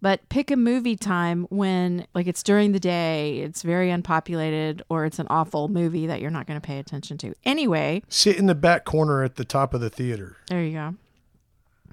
But 0.00 0.28
pick 0.28 0.50
a 0.50 0.56
movie 0.56 0.96
time 0.96 1.46
when, 1.48 2.08
like, 2.12 2.26
it's 2.26 2.42
during 2.42 2.72
the 2.72 2.80
day, 2.80 3.38
it's 3.38 3.62
very 3.62 3.88
unpopulated, 3.88 4.82
or 4.88 5.04
it's 5.04 5.20
an 5.20 5.28
awful 5.30 5.68
movie 5.68 6.08
that 6.08 6.20
you're 6.20 6.30
not 6.32 6.48
going 6.48 6.60
to 6.60 6.66
pay 6.66 6.80
attention 6.80 7.18
to. 7.18 7.34
Anyway, 7.44 8.02
Sit 8.08 8.36
in 8.36 8.46
the 8.46 8.56
back 8.56 8.84
corner 8.84 9.22
at 9.22 9.36
the 9.36 9.44
top 9.44 9.74
of 9.74 9.80
the 9.80 9.90
theater. 9.90 10.38
there 10.48 10.64
you 10.64 10.72
go. 10.72 10.94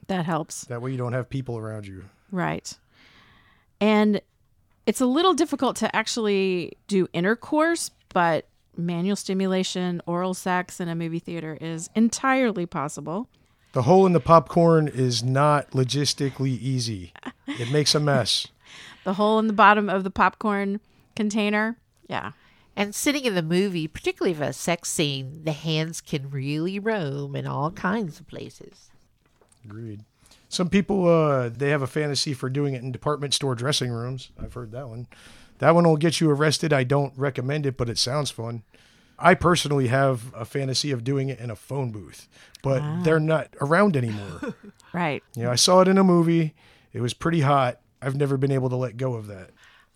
That 0.07 0.25
helps. 0.25 0.63
That 0.65 0.81
way 0.81 0.89
you 0.91 0.97
don't 0.97 1.13
have 1.13 1.29
people 1.29 1.55
around 1.59 1.85
you. 1.85 2.05
Right. 2.31 2.75
And 3.79 4.21
it's 4.87 5.01
a 5.01 5.05
little 5.05 5.35
difficult 5.35 5.75
to 5.77 5.95
actually 5.95 6.73
do 6.87 7.07
intercourse, 7.13 7.91
but 8.11 8.47
manual 8.75 9.15
stimulation, 9.17 10.01
oral 10.07 10.33
sex 10.33 10.79
in 10.79 10.89
a 10.89 10.95
movie 10.95 11.19
theater 11.19 11.59
is 11.61 11.91
entirely 11.95 12.65
possible. 12.65 13.29
The 13.73 13.83
hole 13.83 14.05
in 14.05 14.13
the 14.13 14.19
popcorn 14.19 14.88
is 14.88 15.23
not 15.23 15.71
logistically 15.71 16.59
easy. 16.59 17.13
It 17.47 17.71
makes 17.71 17.95
a 17.95 17.99
mess. 17.99 18.47
The 19.05 19.13
hole 19.13 19.39
in 19.39 19.47
the 19.47 19.53
bottom 19.53 19.89
of 19.89 20.03
the 20.03 20.11
popcorn 20.11 20.81
container, 21.15 21.77
yeah. 22.07 22.33
And 22.75 22.93
sitting 22.93 23.23
in 23.23 23.33
the 23.33 23.41
movie, 23.41 23.88
particularly 23.88 24.33
if 24.33 24.41
a 24.41 24.51
sex 24.51 24.89
scene, 24.89 25.45
the 25.45 25.53
hands 25.53 26.01
can 26.01 26.29
really 26.29 26.79
roam 26.79 27.35
in 27.35 27.47
all 27.47 27.71
kinds 27.71 28.19
of 28.19 28.27
places. 28.27 28.91
Agreed. 29.63 30.03
Some 30.49 30.69
people 30.69 31.07
uh, 31.07 31.49
they 31.49 31.69
have 31.69 31.81
a 31.81 31.88
fantasy 31.88 32.33
for 32.33 32.49
doing 32.49 32.73
it 32.73 32.83
in 32.83 32.91
department 32.91 33.33
store 33.33 33.55
dressing 33.55 33.89
rooms. 33.89 34.31
I've 34.38 34.53
heard 34.53 34.73
that 34.73 34.89
one. 34.89 35.07
That 35.59 35.73
one 35.73 35.88
will 35.88 35.97
get 35.97 36.19
you 36.19 36.29
arrested. 36.29 36.73
I 36.73 36.83
don't 36.83 37.13
recommend 37.17 37.65
it, 37.65 37.77
but 37.77 37.89
it 37.89 37.97
sounds 37.97 38.31
fun. 38.31 38.63
I 39.21 39.35
personally 39.35 39.88
have 39.88 40.33
a 40.33 40.45
fantasy 40.45 40.91
of 40.91 41.03
doing 41.03 41.29
it 41.29 41.39
in 41.39 41.49
a 41.51 41.55
phone 41.55 41.91
booth, 41.91 42.27
but 42.63 43.03
they're 43.03 43.19
not 43.19 43.49
around 43.61 43.95
anymore. 43.97 44.55
Right. 44.91 45.21
you 45.35 45.43
know, 45.43 45.51
I 45.51 45.55
saw 45.55 45.81
it 45.81 45.88
in 45.88 45.99
a 45.99 46.03
movie. 46.03 46.55
It 46.93 47.01
was 47.01 47.13
pretty 47.13 47.41
hot. 47.41 47.79
I've 48.01 48.15
never 48.15 48.38
been 48.38 48.51
able 48.51 48.69
to 48.69 48.75
let 48.75 48.97
go 48.97 49.13
of 49.13 49.27
that. 49.27 49.51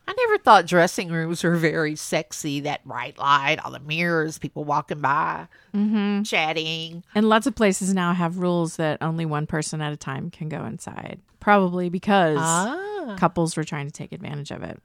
I 0.08 0.14
never 0.16 0.38
thought 0.38 0.68
dressing 0.68 1.10
rooms 1.10 1.44
were 1.44 1.56
very 1.56 1.96
sexy. 1.96 2.60
That 2.60 2.86
bright 2.86 3.18
light, 3.18 3.58
all 3.66 3.72
the 3.72 3.80
mirrors, 3.80 4.38
people 4.38 4.66
walking 4.66 5.02
by, 5.02 5.48
mm-hmm. 5.74 6.22
chatting. 6.22 7.04
And 7.16 7.28
lots 7.28 7.48
of 7.48 7.56
places 7.56 7.92
now 7.96 8.14
have 8.14 8.38
rules 8.38 8.76
that 8.76 9.02
only 9.02 9.26
one 9.26 9.48
person 9.48 9.82
at 9.82 9.92
a 9.94 9.98
time 9.98 10.30
can 10.30 10.48
go 10.48 10.64
inside, 10.66 11.20
probably 11.40 11.90
because 11.90 12.38
Ah. 12.40 13.16
couples 13.18 13.58
were 13.58 13.64
trying 13.64 13.88
to 13.88 13.92
take 13.94 14.12
advantage 14.12 14.52
of 14.52 14.62
it. 14.62 14.80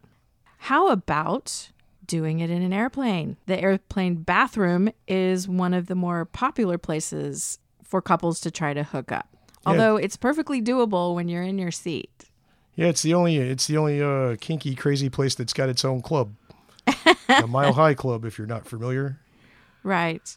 How 0.57 0.89
about 0.89 1.69
doing 2.09 2.41
it 2.41 2.51
in 2.51 2.63
an 2.63 2.73
airplane? 2.73 3.37
The 3.47 3.61
airplane 3.61 4.17
bathroom 4.17 4.91
is 5.07 5.47
one 5.47 5.73
of 5.73 5.87
the 5.87 5.95
more 5.95 6.25
popular 6.25 6.77
places 6.77 7.61
for 7.85 8.03
couples 8.03 8.41
to 8.41 8.51
try 8.51 8.75
to 8.75 8.83
hook 8.83 9.13
up. 9.13 9.29
Although 9.65 9.97
it's 9.97 10.17
perfectly 10.17 10.63
doable 10.63 11.15
when 11.15 11.29
you're 11.29 11.43
in 11.43 11.59
your 11.59 11.71
seat. 11.71 12.31
Yeah, 12.75 12.87
it's 12.87 13.03
the 13.03 13.15
only 13.15 13.37
it's 13.37 13.67
the 13.67 13.77
only 13.77 14.01
uh, 14.03 14.37
kinky 14.41 14.75
crazy 14.75 15.11
place 15.11 15.35
that's 15.35 15.53
got 15.53 15.69
its 15.69 15.85
own 15.85 16.01
club. 16.01 16.33
the 16.87 17.47
Mile 17.49 17.73
High 17.73 17.95
Club, 17.95 18.25
if 18.25 18.39
you're 18.39 18.47
not 18.47 18.67
familiar. 18.67 19.19
Right. 19.83 20.37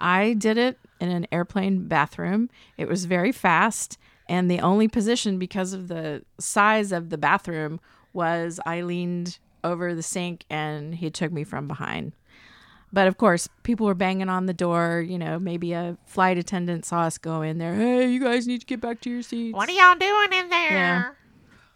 I 0.00 0.32
did 0.34 0.58
it 0.58 0.78
in 1.00 1.10
an 1.10 1.26
airplane 1.30 1.86
bathroom. 1.86 2.50
It 2.76 2.88
was 2.88 3.04
very 3.04 3.32
fast, 3.32 3.98
and 4.28 4.50
the 4.50 4.60
only 4.60 4.88
position 4.88 5.38
because 5.38 5.72
of 5.72 5.88
the 5.88 6.24
size 6.38 6.90
of 6.90 7.10
the 7.10 7.18
bathroom 7.18 7.80
was 8.12 8.58
I 8.64 8.80
leaned 8.80 9.38
over 9.64 9.94
the 9.94 10.02
sink 10.02 10.44
and 10.48 10.94
he 10.94 11.10
took 11.10 11.32
me 11.32 11.42
from 11.42 11.66
behind. 11.66 12.12
But 12.92 13.08
of 13.08 13.16
course, 13.18 13.48
people 13.64 13.86
were 13.86 13.94
banging 13.94 14.28
on 14.28 14.46
the 14.46 14.54
door. 14.54 15.04
You 15.04 15.18
know, 15.18 15.40
maybe 15.40 15.72
a 15.72 15.96
flight 16.06 16.38
attendant 16.38 16.84
saw 16.86 17.00
us 17.00 17.18
go 17.18 17.42
in 17.42 17.58
there. 17.58 17.74
Hey, 17.74 18.08
you 18.08 18.20
guys 18.20 18.46
need 18.46 18.60
to 18.60 18.66
get 18.66 18.80
back 18.80 19.00
to 19.00 19.10
your 19.10 19.22
seats. 19.22 19.52
What 19.56 19.68
are 19.68 19.72
y'all 19.72 19.96
doing 19.98 20.32
in 20.40 20.48
there? 20.50 20.70
Yeah. 20.70 21.10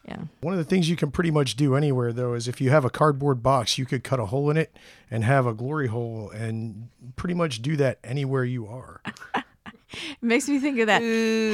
Yeah. 0.07 0.21
One 0.40 0.54
of 0.54 0.59
the 0.59 0.64
things 0.64 0.88
you 0.88 0.97
can 0.97 1.11
pretty 1.11 1.30
much 1.30 1.57
do 1.57 1.75
anywhere, 1.75 2.12
though, 2.14 2.33
is 2.33 2.49
if 2.49 2.61
you 2.62 2.71
have 2.71 2.85
a 2.85 2.88
cardboard 2.90 3.42
box, 3.42 3.76
you 3.76 3.85
could 3.85 4.02
cut 4.04 4.18
a 4.18 4.26
hole 4.26 4.49
in 4.49 4.57
it 4.57 4.75
and 5.11 5.23
have 5.23 5.45
a 5.45 5.52
glory 5.52 5.88
hole 5.88 6.30
and 6.30 6.88
pretty 7.16 7.35
much 7.35 7.61
do 7.61 7.76
that 7.76 7.99
anywhere 8.02 8.45
you 8.45 8.66
are. 8.68 9.02
It 9.35 9.45
makes 10.23 10.49
me 10.49 10.61
think 10.61 10.78
of 10.78 10.87
that, 10.87 11.02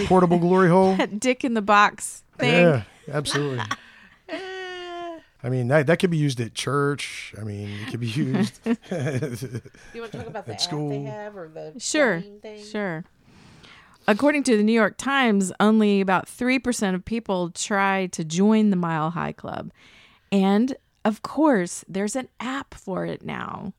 Portable 0.07 0.38
glory 0.38 0.69
hole? 0.69 0.95
that 0.97 1.19
dick 1.21 1.43
in 1.43 1.55
the 1.55 1.62
box 1.62 2.23
thing. 2.38 2.64
Yeah, 2.64 2.83
absolutely. 3.11 3.64
I 5.44 5.50
mean, 5.50 5.68
that, 5.68 5.86
that 5.88 5.98
could 5.98 6.10
be 6.10 6.16
used 6.16 6.40
at 6.40 6.54
church. 6.54 7.34
I 7.38 7.44
mean, 7.44 7.68
it 7.86 7.90
could 7.90 8.00
be 8.00 8.06
used. 8.08 8.58
You 8.64 8.72
want 10.00 10.10
to 10.12 10.18
talk 10.18 10.26
about 10.26 10.46
the 10.46 10.54
app 10.54 10.60
school. 10.60 10.88
they 10.88 11.02
have 11.02 11.36
or 11.36 11.48
the 11.48 11.74
Sure, 11.78 12.20
thing? 12.20 12.64
sure. 12.64 13.04
According 14.08 14.42
to 14.44 14.56
the 14.56 14.62
New 14.62 14.72
York 14.72 14.96
Times, 14.96 15.52
only 15.60 16.00
about 16.00 16.26
3% 16.26 16.94
of 16.94 17.04
people 17.04 17.50
try 17.50 18.06
to 18.06 18.24
join 18.24 18.70
the 18.70 18.76
Mile 18.76 19.10
High 19.10 19.32
Club. 19.32 19.70
And 20.32 20.76
of 21.04 21.20
course, 21.22 21.84
there's 21.88 22.16
an 22.16 22.28
app 22.40 22.72
for 22.74 23.04
it 23.04 23.22
now. 23.22 23.74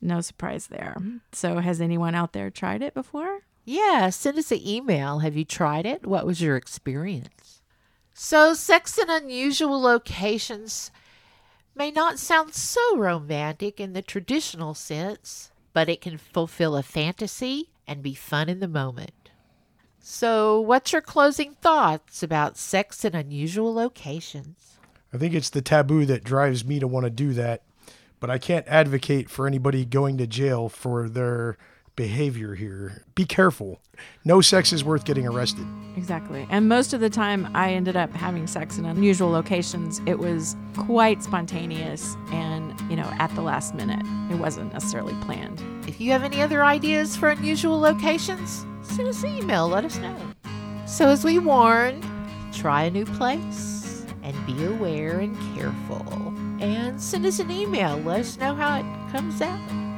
No 0.00 0.20
surprise 0.20 0.66
there. 0.66 0.96
So, 1.30 1.58
has 1.58 1.80
anyone 1.80 2.16
out 2.16 2.32
there 2.32 2.50
tried 2.50 2.82
it 2.82 2.92
before? 2.92 3.40
Yeah, 3.64 4.10
send 4.10 4.36
us 4.38 4.50
an 4.50 4.66
email. 4.66 5.20
Have 5.20 5.36
you 5.36 5.44
tried 5.44 5.86
it? 5.86 6.04
What 6.04 6.26
was 6.26 6.40
your 6.42 6.56
experience? 6.56 7.61
So, 8.14 8.54
sex 8.54 8.98
in 8.98 9.08
unusual 9.08 9.80
locations 9.80 10.90
may 11.74 11.90
not 11.90 12.18
sound 12.18 12.54
so 12.54 12.96
romantic 12.96 13.80
in 13.80 13.94
the 13.94 14.02
traditional 14.02 14.74
sense, 14.74 15.50
but 15.72 15.88
it 15.88 16.00
can 16.00 16.18
fulfill 16.18 16.76
a 16.76 16.82
fantasy 16.82 17.70
and 17.86 18.02
be 18.02 18.14
fun 18.14 18.48
in 18.48 18.60
the 18.60 18.68
moment. 18.68 19.30
So, 19.98 20.60
what's 20.60 20.92
your 20.92 21.00
closing 21.00 21.54
thoughts 21.54 22.22
about 22.22 22.58
sex 22.58 23.04
in 23.04 23.14
unusual 23.14 23.72
locations? 23.72 24.78
I 25.12 25.18
think 25.18 25.34
it's 25.34 25.50
the 25.50 25.62
taboo 25.62 26.04
that 26.06 26.24
drives 26.24 26.64
me 26.64 26.80
to 26.80 26.88
want 26.88 27.04
to 27.04 27.10
do 27.10 27.32
that, 27.34 27.62
but 28.20 28.30
I 28.30 28.38
can't 28.38 28.66
advocate 28.66 29.30
for 29.30 29.46
anybody 29.46 29.84
going 29.84 30.18
to 30.18 30.26
jail 30.26 30.68
for 30.68 31.08
their 31.08 31.56
behavior 31.96 32.54
here. 32.54 33.02
Be 33.14 33.24
careful. 33.24 33.80
No 34.24 34.40
sex 34.40 34.72
is 34.72 34.82
worth 34.82 35.04
getting 35.04 35.26
arrested. 35.26 35.66
Exactly. 35.96 36.46
And 36.50 36.68
most 36.68 36.92
of 36.92 37.00
the 37.00 37.10
time, 37.10 37.50
I 37.54 37.72
ended 37.72 37.96
up 37.96 38.12
having 38.12 38.46
sex 38.46 38.78
in 38.78 38.84
unusual 38.84 39.30
locations. 39.30 40.00
It 40.06 40.18
was 40.18 40.56
quite 40.76 41.22
spontaneous 41.22 42.16
and, 42.32 42.78
you 42.90 42.96
know, 42.96 43.10
at 43.18 43.34
the 43.34 43.42
last 43.42 43.74
minute. 43.74 44.04
It 44.32 44.38
wasn't 44.38 44.72
necessarily 44.72 45.14
planned. 45.22 45.62
If 45.86 46.00
you 46.00 46.12
have 46.12 46.22
any 46.24 46.40
other 46.40 46.64
ideas 46.64 47.16
for 47.16 47.30
unusual 47.30 47.78
locations, 47.78 48.64
send 48.82 49.08
us 49.08 49.22
an 49.22 49.36
email, 49.36 49.68
let 49.68 49.84
us 49.84 49.98
know. 49.98 50.16
So, 50.86 51.08
as 51.08 51.24
we 51.24 51.38
warned, 51.38 52.04
try 52.52 52.84
a 52.84 52.90
new 52.90 53.04
place 53.04 54.04
and 54.22 54.46
be 54.46 54.64
aware 54.64 55.20
and 55.20 55.36
careful. 55.56 56.34
And 56.60 57.00
send 57.00 57.26
us 57.26 57.38
an 57.38 57.50
email, 57.50 57.98
let 57.98 58.20
us 58.20 58.38
know 58.38 58.54
how 58.54 58.78
it 58.78 59.12
comes 59.12 59.42
out. 59.42 59.91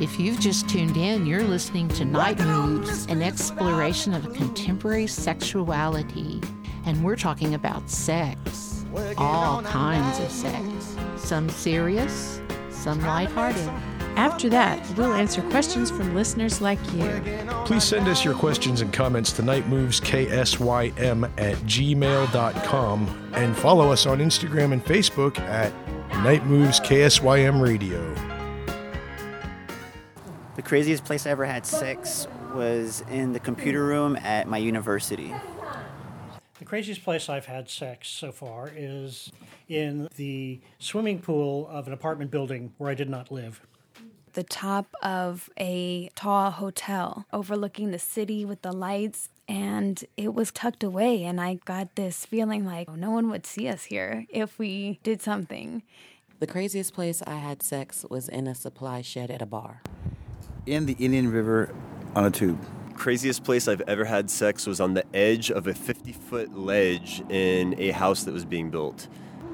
If 0.00 0.18
you've 0.18 0.40
just 0.40 0.66
tuned 0.66 0.96
in, 0.96 1.26
you're 1.26 1.44
listening 1.44 1.86
to 1.88 2.06
Night 2.06 2.40
Moves, 2.40 3.04
an 3.06 3.20
exploration 3.20 4.14
of 4.14 4.32
contemporary 4.32 5.06
sexuality. 5.06 6.40
And 6.86 7.04
we're 7.04 7.16
talking 7.16 7.52
about 7.52 7.90
sex. 7.90 8.86
All 9.18 9.62
kinds 9.62 10.18
of 10.20 10.30
sex. 10.30 10.96
Some 11.16 11.50
serious, 11.50 12.40
some 12.70 13.02
lighthearted. 13.02 13.68
After 14.16 14.48
that, 14.48 14.82
we'll 14.96 15.12
answer 15.12 15.42
questions 15.50 15.90
from 15.90 16.14
listeners 16.14 16.62
like 16.62 16.80
you. 16.94 17.22
Please 17.66 17.84
send 17.84 18.08
us 18.08 18.24
your 18.24 18.34
questions 18.34 18.80
and 18.80 18.90
comments 18.94 19.32
to 19.32 19.42
nightmovesksym 19.42 21.30
at 21.38 21.56
gmail.com 21.56 23.30
and 23.34 23.56
follow 23.56 23.92
us 23.92 24.06
on 24.06 24.18
Instagram 24.18 24.72
and 24.72 24.82
Facebook 24.82 25.38
at 25.40 25.72
nightmovesksym 26.10 27.60
radio. 27.60 28.29
The 30.60 30.68
craziest 30.68 31.06
place 31.06 31.26
I 31.26 31.30
ever 31.30 31.46
had 31.46 31.64
sex 31.64 32.26
was 32.54 33.02
in 33.10 33.32
the 33.32 33.40
computer 33.40 33.82
room 33.82 34.14
at 34.16 34.46
my 34.46 34.58
university. 34.58 35.32
The 36.58 36.66
craziest 36.66 37.02
place 37.02 37.30
I've 37.30 37.46
had 37.46 37.70
sex 37.70 38.08
so 38.08 38.30
far 38.30 38.70
is 38.76 39.32
in 39.70 40.06
the 40.16 40.60
swimming 40.78 41.20
pool 41.20 41.66
of 41.68 41.86
an 41.86 41.94
apartment 41.94 42.30
building 42.30 42.74
where 42.76 42.90
I 42.90 42.94
did 42.94 43.08
not 43.08 43.32
live. 43.32 43.62
the 44.34 44.42
top 44.42 44.94
of 45.02 45.48
a 45.58 46.10
tall 46.14 46.50
hotel 46.50 47.24
overlooking 47.32 47.90
the 47.90 47.98
city 47.98 48.44
with 48.44 48.60
the 48.60 48.70
lights. 48.72 49.30
And 49.48 50.04
it 50.18 50.34
was 50.34 50.52
tucked 50.52 50.84
away. 50.84 51.24
And 51.24 51.40
I 51.40 51.54
got 51.64 51.96
this 51.96 52.26
feeling 52.26 52.66
like 52.66 52.94
no 52.94 53.10
one 53.10 53.30
would 53.30 53.46
see 53.46 53.66
us 53.66 53.84
here 53.84 54.26
if 54.28 54.58
we 54.58 55.00
did 55.02 55.22
something. 55.22 55.82
The 56.38 56.46
craziest 56.46 56.92
place 56.92 57.22
I 57.26 57.36
had 57.36 57.62
sex 57.62 58.04
was 58.10 58.28
in 58.28 58.46
a 58.46 58.54
supply 58.54 59.00
shed 59.00 59.30
at 59.30 59.40
a 59.40 59.46
bar. 59.46 59.80
In 60.66 60.86
the 60.86 60.92
Indian 60.98 61.30
River 61.32 61.74
on 62.14 62.24
a 62.24 62.30
tube. 62.30 62.58
Craziest 62.94 63.44
place 63.44 63.66
I've 63.66 63.80
ever 63.82 64.04
had 64.04 64.30
sex 64.30 64.66
was 64.66 64.80
on 64.80 64.94
the 64.94 65.04
edge 65.16 65.50
of 65.50 65.66
a 65.66 65.74
50 65.74 66.12
foot 66.12 66.56
ledge 66.56 67.22
in 67.30 67.74
a 67.78 67.90
house 67.92 68.24
that 68.24 68.32
was 68.32 68.44
being 68.44 68.70
built. 68.70 69.08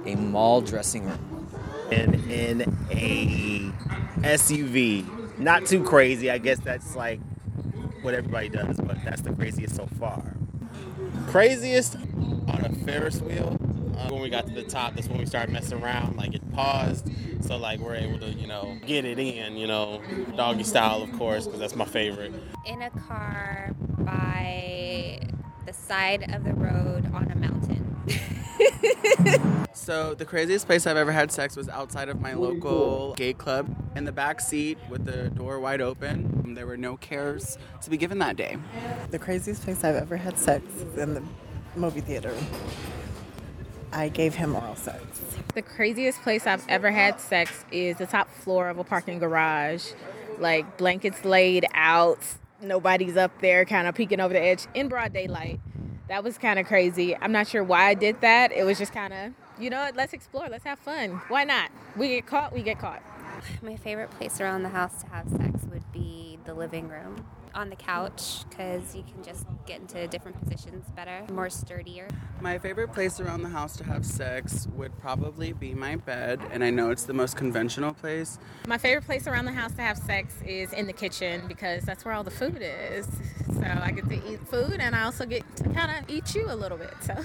A 0.04 0.16
mall 0.16 0.60
dressing 0.60 1.04
room. 1.04 1.48
And 1.92 2.14
in 2.30 2.62
a 2.90 3.70
SUV. 4.22 5.38
Not 5.38 5.66
too 5.66 5.84
crazy. 5.84 6.30
I 6.30 6.38
guess 6.38 6.58
that's 6.58 6.96
like 6.96 7.20
what 8.02 8.14
everybody 8.14 8.48
does, 8.48 8.76
but 8.78 9.02
that's 9.04 9.22
the 9.22 9.32
craziest 9.32 9.76
so 9.76 9.86
far. 9.98 10.34
Craziest 11.28 11.96
on 11.96 12.64
a 12.64 12.72
Ferris 12.84 13.20
wheel. 13.20 13.56
Uh, 13.96 14.08
when 14.10 14.22
we 14.22 14.28
got 14.28 14.46
to 14.46 14.52
the 14.52 14.62
top, 14.62 14.94
that's 14.94 15.08
when 15.08 15.18
we 15.18 15.26
started 15.26 15.52
messing 15.52 15.82
around. 15.82 16.16
Like 16.16 16.34
it 16.34 16.52
paused, 16.52 17.08
so 17.42 17.56
like 17.56 17.80
we're 17.80 17.94
able 17.94 18.18
to, 18.18 18.30
you 18.30 18.46
know, 18.46 18.76
get 18.86 19.04
it 19.04 19.18
in. 19.18 19.56
You 19.56 19.66
know, 19.66 20.02
doggy 20.36 20.64
style, 20.64 21.02
of 21.02 21.12
course, 21.12 21.44
because 21.44 21.60
that's 21.60 21.76
my 21.76 21.84
favorite. 21.84 22.32
In 22.66 22.82
a 22.82 22.90
car 22.90 23.74
by 23.98 25.20
the 25.66 25.72
side 25.72 26.32
of 26.34 26.44
the 26.44 26.54
road 26.54 27.12
on 27.12 27.30
a 27.30 27.36
mountain. 27.36 27.82
so 29.72 30.14
the 30.14 30.24
craziest 30.24 30.66
place 30.66 30.86
I've 30.86 30.96
ever 30.96 31.12
had 31.12 31.30
sex 31.32 31.56
was 31.56 31.68
outside 31.68 32.08
of 32.08 32.20
my 32.20 32.34
local 32.34 33.14
gay 33.14 33.32
club 33.32 33.74
in 33.96 34.04
the 34.04 34.12
back 34.12 34.40
seat 34.40 34.78
with 34.88 35.04
the 35.04 35.30
door 35.30 35.60
wide 35.60 35.80
open. 35.80 36.54
There 36.54 36.66
were 36.66 36.76
no 36.76 36.96
cares 36.96 37.58
to 37.82 37.90
be 37.90 37.96
given 37.96 38.18
that 38.18 38.36
day. 38.36 38.58
The 39.10 39.18
craziest 39.18 39.62
place 39.62 39.84
I've 39.84 39.96
ever 39.96 40.16
had 40.16 40.38
sex 40.38 40.64
is 40.76 40.98
in 40.98 41.14
the 41.14 41.22
movie 41.74 42.00
theater. 42.00 42.34
I 43.92 44.08
gave 44.08 44.34
him 44.34 44.54
oral 44.54 44.76
sex. 44.76 45.02
The 45.54 45.62
craziest 45.62 46.22
place 46.22 46.46
I've 46.46 46.64
ever 46.68 46.90
had 46.90 47.20
sex 47.20 47.64
is 47.70 47.96
the 47.96 48.06
top 48.06 48.30
floor 48.30 48.68
of 48.68 48.78
a 48.78 48.84
parking 48.84 49.18
garage. 49.18 49.92
Like 50.38 50.76
blankets 50.76 51.24
laid 51.24 51.64
out, 51.72 52.18
nobody's 52.60 53.16
up 53.16 53.40
there 53.40 53.64
kind 53.64 53.86
of 53.86 53.94
peeking 53.94 54.20
over 54.20 54.34
the 54.34 54.40
edge 54.40 54.66
in 54.74 54.88
broad 54.88 55.12
daylight 55.12 55.60
that 56.08 56.22
was 56.22 56.38
kind 56.38 56.58
of 56.58 56.66
crazy. 56.66 57.16
I'm 57.16 57.32
not 57.32 57.48
sure 57.48 57.64
why 57.64 57.86
I 57.88 57.94
did 57.94 58.20
that. 58.20 58.52
It 58.52 58.64
was 58.64 58.78
just 58.78 58.92
kind 58.92 59.12
of, 59.12 59.32
you 59.58 59.70
know, 59.70 59.80
what, 59.84 59.96
let's 59.96 60.12
explore, 60.12 60.46
let's 60.48 60.64
have 60.64 60.78
fun. 60.78 61.20
Why 61.28 61.44
not? 61.44 61.70
We 61.96 62.08
get 62.08 62.26
caught, 62.26 62.52
we 62.52 62.62
get 62.62 62.78
caught. 62.78 63.02
My 63.62 63.76
favorite 63.76 64.10
place 64.12 64.40
around 64.40 64.62
the 64.62 64.70
house 64.70 65.02
to 65.02 65.08
have 65.08 65.28
sex 65.28 65.64
would 65.70 65.92
be 65.92 66.38
the 66.44 66.54
living 66.54 66.88
room 66.88 67.26
on 67.56 67.70
the 67.70 67.76
couch 67.76 68.44
because 68.48 68.94
you 68.94 69.02
can 69.02 69.24
just 69.24 69.46
get 69.66 69.80
into 69.80 70.06
different 70.08 70.40
positions 70.40 70.84
better, 70.94 71.24
more 71.32 71.50
sturdier. 71.50 72.06
My 72.40 72.58
favorite 72.58 72.92
place 72.92 73.18
around 73.18 73.42
the 73.42 73.48
house 73.48 73.76
to 73.78 73.84
have 73.84 74.04
sex 74.04 74.68
would 74.74 74.96
probably 74.98 75.52
be 75.52 75.74
my 75.74 75.96
bed, 75.96 76.40
and 76.52 76.62
I 76.62 76.70
know 76.70 76.90
it's 76.90 77.04
the 77.04 77.14
most 77.14 77.36
conventional 77.36 77.94
place. 77.94 78.38
My 78.68 78.78
favorite 78.78 79.06
place 79.06 79.26
around 79.26 79.46
the 79.46 79.52
house 79.52 79.72
to 79.72 79.82
have 79.82 79.96
sex 79.96 80.34
is 80.44 80.72
in 80.72 80.86
the 80.86 80.92
kitchen 80.92 81.48
because 81.48 81.82
that's 81.84 82.04
where 82.04 82.14
all 82.14 82.24
the 82.24 82.30
food 82.30 82.60
is. 82.60 83.06
So 83.54 83.62
I 83.62 83.90
get 83.90 84.08
to 84.08 84.32
eat 84.32 84.46
food, 84.48 84.76
and 84.78 84.94
I 84.94 85.04
also 85.04 85.24
get 85.24 85.42
to 85.56 85.68
kind 85.70 85.90
of 85.90 86.10
eat 86.10 86.34
you 86.34 86.46
a 86.50 86.54
little 86.54 86.78
bit. 86.78 86.94
So. 87.00 87.14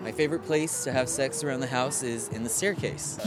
My 0.00 0.12
favorite 0.12 0.44
place 0.44 0.84
to 0.84 0.92
have 0.92 1.08
sex 1.08 1.42
around 1.42 1.60
the 1.60 1.66
house 1.66 2.02
is 2.02 2.28
in 2.28 2.42
the 2.42 2.50
staircase. 2.50 3.18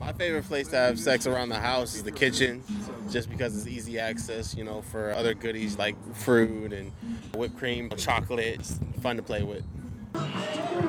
My 0.00 0.12
favorite 0.12 0.44
place 0.44 0.68
to 0.68 0.76
have 0.76 0.98
sex 0.98 1.26
around 1.26 1.48
the 1.48 1.58
house 1.58 1.94
is 1.94 2.02
the 2.02 2.12
kitchen, 2.12 2.62
just 3.10 3.28
because 3.28 3.56
it's 3.56 3.66
easy 3.66 3.98
access, 3.98 4.54
you 4.54 4.64
know, 4.64 4.80
for 4.80 5.12
other 5.12 5.34
goodies 5.34 5.76
like 5.76 5.96
fruit 6.14 6.72
and 6.72 6.92
whipped 7.34 7.58
cream, 7.58 7.90
chocolate. 7.96 8.60
It's 8.60 8.78
fun 9.00 9.16
to 9.16 9.22
play 9.22 9.42
with. 9.42 9.64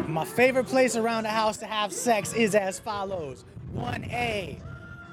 My 0.07 0.25
favorite 0.25 0.67
place 0.67 0.95
around 0.95 1.23
the 1.23 1.29
house 1.29 1.57
to 1.57 1.65
have 1.65 1.91
sex 1.91 2.33
is 2.33 2.53
as 2.53 2.79
follows 2.79 3.45
1A, 3.75 4.61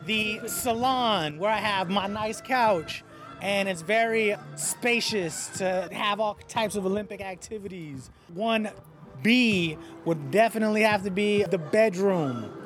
the 0.05 0.41
salon 0.47 1.39
where 1.39 1.51
I 1.51 1.59
have 1.59 1.89
my 1.89 2.07
nice 2.07 2.41
couch 2.41 3.03
and 3.41 3.69
it's 3.69 3.83
very 3.83 4.35
spacious 4.57 5.49
to 5.59 5.89
have 5.93 6.21
all 6.21 6.39
types 6.49 6.75
of 6.75 6.87
Olympic 6.87 7.21
activities. 7.21 8.11
1B 8.35 9.79
would 10.05 10.31
definitely 10.31 10.83
have 10.83 11.03
to 11.05 11.11
be 11.11 11.45
the 11.45 11.59
bedroom 11.59 12.66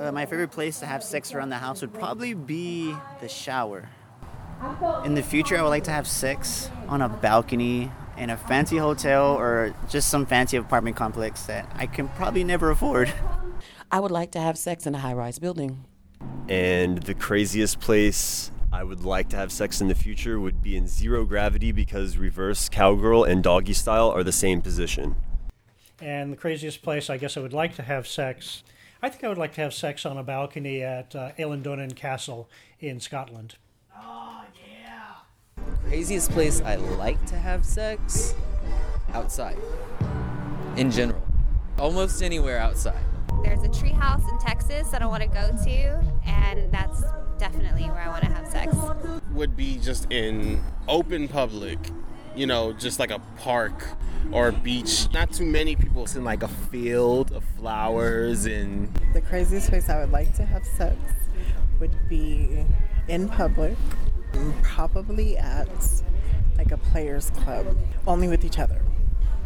uh, 0.00 0.12
my 0.12 0.26
favorite 0.26 0.50
place 0.50 0.80
to 0.80 0.86
have 0.86 1.02
sex 1.02 1.34
around 1.34 1.50
the 1.50 1.58
house 1.58 1.80
would 1.82 1.92
probably 1.92 2.34
be 2.34 2.94
the 3.20 3.28
shower. 3.28 3.88
In 5.04 5.14
the 5.14 5.22
future, 5.22 5.58
I 5.58 5.62
would 5.62 5.68
like 5.68 5.84
to 5.84 5.90
have 5.90 6.06
sex 6.06 6.70
on 6.88 7.02
a 7.02 7.08
balcony 7.08 7.90
in 8.16 8.30
a 8.30 8.36
fancy 8.36 8.76
hotel 8.76 9.34
or 9.34 9.74
just 9.88 10.10
some 10.10 10.26
fancy 10.26 10.56
apartment 10.56 10.96
complex 10.96 11.44
that 11.44 11.70
I 11.74 11.86
can 11.86 12.08
probably 12.08 12.44
never 12.44 12.70
afford. 12.70 13.12
I 13.90 14.00
would 14.00 14.10
like 14.10 14.32
to 14.32 14.40
have 14.40 14.58
sex 14.58 14.86
in 14.86 14.94
a 14.94 14.98
high 14.98 15.14
rise 15.14 15.38
building. 15.38 15.84
And 16.48 17.02
the 17.02 17.14
craziest 17.14 17.80
place 17.80 18.50
I 18.72 18.84
would 18.84 19.04
like 19.04 19.28
to 19.30 19.36
have 19.36 19.50
sex 19.50 19.80
in 19.80 19.88
the 19.88 19.94
future 19.94 20.38
would 20.38 20.62
be 20.62 20.76
in 20.76 20.86
zero 20.86 21.24
gravity 21.24 21.72
because 21.72 22.18
reverse 22.18 22.68
cowgirl 22.68 23.24
and 23.24 23.42
doggy 23.42 23.72
style 23.72 24.10
are 24.10 24.22
the 24.22 24.32
same 24.32 24.60
position. 24.60 25.16
And 26.00 26.32
the 26.32 26.36
craziest 26.36 26.82
place 26.82 27.08
I 27.08 27.16
guess 27.16 27.36
I 27.36 27.40
would 27.40 27.52
like 27.52 27.74
to 27.76 27.82
have 27.82 28.06
sex 28.06 28.62
I 29.02 29.08
think 29.08 29.24
I 29.24 29.28
would 29.28 29.38
like 29.38 29.54
to 29.54 29.62
have 29.62 29.72
sex 29.72 30.04
on 30.04 30.18
a 30.18 30.22
balcony 30.22 30.82
at 30.82 31.16
uh, 31.16 31.30
Eilean 31.38 31.96
Castle 31.96 32.50
in 32.80 33.00
Scotland. 33.00 33.56
Oh, 33.96 34.44
yeah. 34.68 35.64
Craziest 35.86 36.30
place 36.32 36.60
I 36.60 36.76
like 36.76 37.24
to 37.26 37.36
have 37.36 37.64
sex? 37.64 38.34
Outside. 39.14 39.56
In 40.76 40.90
general. 40.90 41.22
Almost 41.78 42.22
anywhere 42.22 42.58
outside. 42.58 43.02
There's 43.42 43.62
a 43.62 43.68
treehouse 43.68 44.28
in 44.30 44.38
Texas 44.38 44.88
that 44.90 45.00
I 45.00 45.06
want 45.06 45.22
to 45.22 45.28
go 45.28 45.50
to, 45.64 46.04
and 46.26 46.70
that's 46.70 47.02
definitely 47.38 47.84
where 47.84 48.02
I 48.02 48.08
want 48.08 48.24
to 48.24 48.30
have 48.30 48.46
sex. 48.48 48.76
Would 49.32 49.56
be 49.56 49.78
just 49.78 50.12
in 50.12 50.62
open 50.88 51.26
public, 51.26 51.78
you 52.34 52.46
know, 52.46 52.72
just 52.72 52.98
like 52.98 53.10
a 53.10 53.18
park 53.38 53.84
or 54.32 54.48
a 54.48 54.52
beach. 54.52 55.08
Not 55.12 55.32
too 55.32 55.44
many 55.44 55.76
people. 55.76 56.04
It's 56.04 56.16
in 56.16 56.24
like 56.24 56.42
a 56.42 56.48
field 56.48 57.32
of 57.32 57.44
flowers 57.58 58.46
and. 58.46 58.92
The 59.12 59.20
craziest 59.20 59.68
place 59.68 59.88
I 59.88 60.00
would 60.00 60.12
like 60.12 60.34
to 60.36 60.44
have 60.44 60.64
sex 60.64 60.96
would 61.78 61.96
be 62.08 62.64
in 63.08 63.28
public, 63.28 63.76
probably 64.62 65.36
at 65.36 65.68
like 66.56 66.72
a 66.72 66.76
players 66.76 67.30
club, 67.30 67.76
only 68.06 68.28
with 68.28 68.44
each 68.44 68.58
other. 68.58 68.82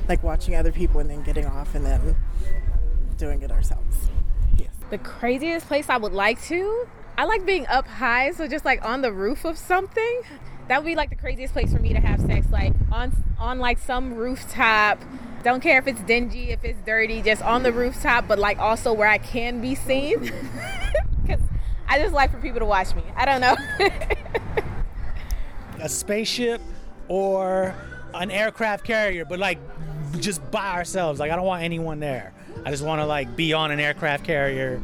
Like 0.08 0.22
watching 0.22 0.54
other 0.54 0.72
people 0.72 1.00
and 1.00 1.08
then 1.08 1.22
getting 1.22 1.46
off 1.46 1.74
and 1.74 1.86
then 1.86 2.16
doing 3.16 3.42
it 3.42 3.50
ourselves. 3.50 4.10
Yes. 4.56 4.70
The 4.90 4.98
craziest 4.98 5.66
place 5.66 5.88
I 5.88 5.96
would 5.96 6.12
like 6.12 6.42
to, 6.44 6.86
I 7.16 7.24
like 7.24 7.46
being 7.46 7.66
up 7.68 7.86
high, 7.86 8.32
so 8.32 8.46
just 8.46 8.64
like 8.64 8.84
on 8.84 9.00
the 9.00 9.12
roof 9.12 9.44
of 9.44 9.56
something 9.56 10.22
that 10.68 10.82
would 10.82 10.86
be 10.88 10.94
like 10.94 11.10
the 11.10 11.16
craziest 11.16 11.52
place 11.52 11.72
for 11.72 11.78
me 11.78 11.92
to 11.92 12.00
have 12.00 12.20
sex 12.20 12.46
like 12.50 12.72
on 12.90 13.12
on 13.38 13.58
like 13.58 13.78
some 13.78 14.14
rooftop. 14.14 14.98
Don't 15.42 15.60
care 15.60 15.78
if 15.78 15.86
it's 15.86 16.00
dingy 16.02 16.50
if 16.50 16.64
it's 16.64 16.80
dirty 16.86 17.20
just 17.20 17.42
on 17.42 17.62
the 17.62 17.72
rooftop 17.72 18.26
but 18.26 18.38
like 18.38 18.58
also 18.58 18.92
where 18.92 19.08
i 19.08 19.18
can 19.18 19.60
be 19.60 19.74
seen. 19.74 20.32
Because 21.22 21.40
i 21.88 21.98
just 21.98 22.12
like 22.12 22.30
for 22.30 22.38
people 22.38 22.60
to 22.60 22.66
watch 22.66 22.94
me. 22.94 23.02
I 23.16 23.24
don't 23.24 23.40
know. 23.40 23.56
A 25.80 25.88
spaceship 25.88 26.60
or 27.08 27.74
an 28.12 28.30
aircraft 28.30 28.84
carrier 28.84 29.24
but 29.24 29.38
like 29.38 29.58
just 30.18 30.50
by 30.50 30.72
ourselves. 30.72 31.20
Like 31.20 31.30
i 31.30 31.36
don't 31.36 31.46
want 31.46 31.62
anyone 31.62 32.00
there 32.00 32.32
I 32.64 32.70
just 32.70 32.82
want 32.82 33.00
to 33.00 33.06
like 33.06 33.36
be 33.36 33.52
on 33.52 33.70
an 33.70 33.78
aircraft 33.78 34.24
carrier 34.24 34.80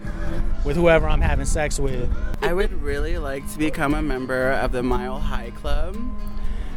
with 0.65 0.77
whoever 0.77 1.09
I'm 1.09 1.23
having 1.23 1.47
sex 1.47 1.81
with. 1.81 2.11
I 2.43 2.53
would 2.53 2.73
really 2.83 3.17
like 3.17 3.51
to 3.53 3.59
become 3.59 3.95
a 3.95 4.03
member 4.03 4.53
of 4.53 4.73
the 4.73 4.83
Mile 4.83 5.19
High 5.19 5.51
Club 5.51 5.97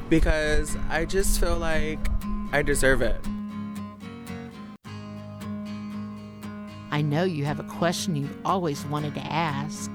because 0.10 0.78
I 0.90 1.04
just 1.04 1.42
feel 1.42 1.58
like 1.58 2.00
I 2.54 2.62
deserve 2.62 3.02
it. 3.02 3.20
I 6.92 7.02
know 7.02 7.24
you 7.24 7.44
have 7.46 7.60
a 7.60 7.64
question 7.64 8.16
you've 8.16 8.38
always 8.46 8.86
wanted 8.86 9.14
to 9.16 9.22
ask. 9.22 9.92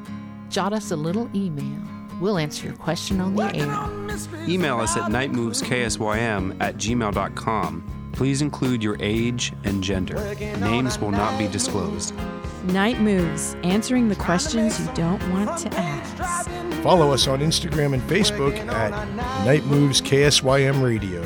Jot 0.51 0.75
us 0.75 0.91
a 0.91 0.97
little 0.97 1.31
email. 1.35 1.81
We'll 2.21 2.37
answer 2.37 2.67
your 2.67 2.77
question 2.77 3.21
on 3.21 3.35
the 3.35 3.55
air. 3.55 4.49
Email 4.49 4.81
us 4.81 4.97
at 4.97 5.05
nightmovesksym 5.05 6.57
at 6.61 6.77
gmail.com 6.77 7.98
Please 8.19 8.43
include 8.43 8.83
your 8.83 8.97
age 8.99 9.53
and 9.63 9.81
gender. 9.81 10.17
Names 10.59 10.99
will 10.99 11.13
not 11.13 11.39
be 11.39 11.47
disclosed. 11.47 12.13
Night 12.65 12.99
Moves, 12.99 13.55
answering 13.63 14.09
the 14.09 14.17
questions 14.17 14.81
you 14.81 14.93
don't 14.93 15.23
want 15.31 15.57
to 15.61 15.73
ask. 15.79 16.51
Follow 16.83 17.13
us 17.13 17.29
on 17.29 17.39
Instagram 17.39 17.95
and 17.95 18.03
Facebook 18.03 18.59
at 18.67 18.91
Night 19.45 19.65
Moves 19.67 20.01
KSYM 20.01 20.83
Radio. 20.83 21.23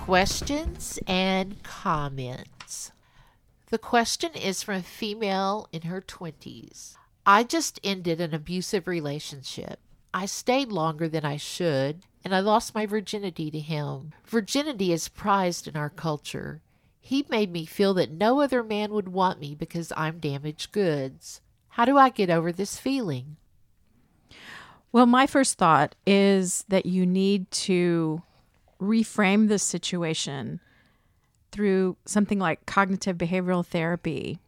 Questions 0.00 0.98
and 1.06 1.62
comments. 1.62 2.90
The 3.70 3.78
question 3.78 4.32
is 4.34 4.64
from 4.64 4.74
a 4.78 4.82
female 4.82 5.68
in 5.70 5.82
her 5.82 6.00
20s. 6.00 6.96
I 7.24 7.44
just 7.44 7.78
ended 7.84 8.20
an 8.20 8.34
abusive 8.34 8.88
relationship. 8.88 9.78
I 10.12 10.26
stayed 10.26 10.72
longer 10.72 11.08
than 11.08 11.24
I 11.24 11.36
should, 11.36 12.02
and 12.26 12.34
I 12.34 12.40
lost 12.40 12.74
my 12.74 12.86
virginity 12.86 13.52
to 13.52 13.60
him. 13.60 14.12
Virginity 14.24 14.92
is 14.92 15.06
prized 15.06 15.68
in 15.68 15.76
our 15.76 15.88
culture. 15.88 16.60
He 16.98 17.24
made 17.30 17.52
me 17.52 17.66
feel 17.66 17.94
that 17.94 18.10
no 18.10 18.40
other 18.40 18.64
man 18.64 18.92
would 18.94 19.06
want 19.06 19.38
me 19.38 19.54
because 19.54 19.92
I'm 19.96 20.18
damaged 20.18 20.72
goods. 20.72 21.40
How 21.68 21.84
do 21.84 21.96
I 21.96 22.08
get 22.08 22.28
over 22.28 22.50
this 22.50 22.78
feeling? 22.78 23.36
Well, 24.90 25.06
my 25.06 25.28
first 25.28 25.56
thought 25.56 25.94
is 26.04 26.64
that 26.66 26.84
you 26.84 27.06
need 27.06 27.48
to 27.52 28.22
reframe 28.82 29.46
this 29.46 29.62
situation 29.62 30.58
through 31.52 31.96
something 32.06 32.40
like 32.40 32.66
cognitive 32.66 33.16
behavioral 33.16 33.64
therapy. 33.64 34.40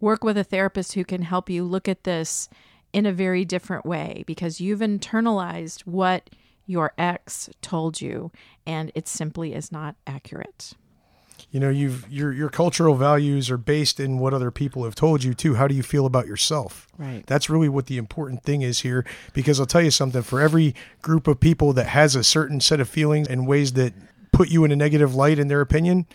Work 0.00 0.24
with 0.24 0.38
a 0.38 0.42
therapist 0.42 0.94
who 0.94 1.04
can 1.04 1.20
help 1.20 1.50
you 1.50 1.64
look 1.64 1.86
at 1.86 2.04
this 2.04 2.48
in 2.94 3.04
a 3.04 3.12
very 3.12 3.44
different 3.44 3.84
way 3.84 4.24
because 4.26 4.58
you've 4.58 4.80
internalized 4.80 5.82
what 5.82 6.30
your 6.66 6.92
ex 6.98 7.48
told 7.62 8.00
you 8.00 8.30
and 8.66 8.90
it 8.94 9.08
simply 9.08 9.54
is 9.54 9.70
not 9.70 9.96
accurate. 10.06 10.72
You 11.50 11.60
know, 11.60 11.68
you've 11.70 12.10
your 12.10 12.32
your 12.32 12.48
cultural 12.48 12.96
values 12.96 13.50
are 13.50 13.58
based 13.58 14.00
in 14.00 14.18
what 14.18 14.34
other 14.34 14.50
people 14.50 14.84
have 14.84 14.94
told 14.94 15.22
you 15.22 15.32
too. 15.34 15.54
How 15.54 15.68
do 15.68 15.74
you 15.74 15.82
feel 15.82 16.06
about 16.06 16.26
yourself? 16.26 16.88
Right. 16.98 17.24
That's 17.26 17.48
really 17.48 17.68
what 17.68 17.86
the 17.86 17.98
important 17.98 18.42
thing 18.42 18.62
is 18.62 18.80
here 18.80 19.04
because 19.32 19.60
I'll 19.60 19.66
tell 19.66 19.82
you 19.82 19.90
something, 19.90 20.22
for 20.22 20.40
every 20.40 20.74
group 21.02 21.28
of 21.28 21.38
people 21.38 21.72
that 21.74 21.86
has 21.88 22.16
a 22.16 22.24
certain 22.24 22.60
set 22.60 22.80
of 22.80 22.88
feelings 22.88 23.28
and 23.28 23.46
ways 23.46 23.74
that 23.74 23.92
put 24.32 24.50
you 24.50 24.64
in 24.64 24.72
a 24.72 24.76
negative 24.76 25.14
light 25.14 25.38
in 25.38 25.48
their 25.48 25.60
opinion, 25.60 26.06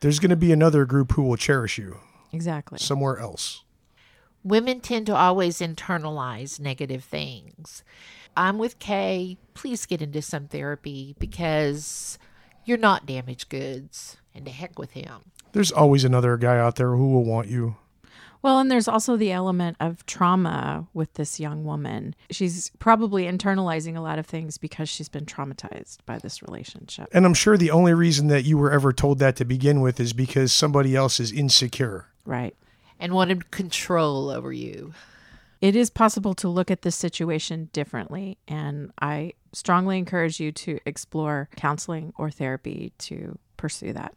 there's 0.00 0.18
going 0.20 0.30
to 0.30 0.36
be 0.36 0.52
another 0.52 0.84
group 0.84 1.12
who 1.12 1.22
will 1.22 1.36
cherish 1.36 1.78
you 1.78 1.98
Exactly. 2.32 2.78
somewhere 2.78 3.18
else. 3.18 3.64
Women 4.44 4.80
tend 4.80 5.06
to 5.06 5.16
always 5.16 5.58
internalize 5.58 6.60
negative 6.60 7.02
things. 7.02 7.82
I'm 8.36 8.58
with 8.58 8.78
Kay. 8.78 9.38
Please 9.54 9.86
get 9.86 10.02
into 10.02 10.22
some 10.22 10.48
therapy 10.48 11.16
because 11.18 12.18
you're 12.64 12.78
not 12.78 13.06
damaged 13.06 13.48
goods. 13.48 14.18
And 14.34 14.44
to 14.44 14.50
heck 14.50 14.78
with 14.78 14.90
him. 14.90 15.32
There's 15.52 15.72
always 15.72 16.04
another 16.04 16.36
guy 16.36 16.58
out 16.58 16.76
there 16.76 16.90
who 16.90 17.10
will 17.10 17.24
want 17.24 17.48
you. 17.48 17.76
Well, 18.42 18.58
and 18.58 18.70
there's 18.70 18.86
also 18.86 19.16
the 19.16 19.32
element 19.32 19.78
of 19.80 20.04
trauma 20.04 20.86
with 20.92 21.14
this 21.14 21.40
young 21.40 21.64
woman. 21.64 22.14
She's 22.30 22.70
probably 22.78 23.24
internalizing 23.24 23.96
a 23.96 24.00
lot 24.00 24.18
of 24.18 24.26
things 24.26 24.58
because 24.58 24.88
she's 24.88 25.08
been 25.08 25.24
traumatized 25.24 25.98
by 26.04 26.18
this 26.18 26.42
relationship. 26.42 27.08
And 27.12 27.24
I'm 27.24 27.34
sure 27.34 27.56
the 27.56 27.70
only 27.70 27.94
reason 27.94 28.28
that 28.28 28.44
you 28.44 28.58
were 28.58 28.70
ever 28.70 28.92
told 28.92 29.18
that 29.20 29.36
to 29.36 29.44
begin 29.44 29.80
with 29.80 29.98
is 29.98 30.12
because 30.12 30.52
somebody 30.52 30.94
else 30.94 31.18
is 31.18 31.32
insecure. 31.32 32.08
Right. 32.24 32.54
And 33.00 33.14
wanted 33.14 33.50
control 33.50 34.30
over 34.30 34.52
you. 34.52 34.92
It 35.60 35.74
is 35.74 35.90
possible 35.90 36.34
to 36.34 36.48
look 36.48 36.70
at 36.70 36.82
this 36.82 36.96
situation 36.96 37.70
differently, 37.72 38.38
and 38.46 38.92
I 39.00 39.32
strongly 39.52 39.98
encourage 39.98 40.38
you 40.38 40.52
to 40.52 40.78
explore 40.84 41.48
counseling 41.56 42.12
or 42.18 42.30
therapy 42.30 42.92
to 42.98 43.38
pursue 43.56 43.92
that. 43.94 44.14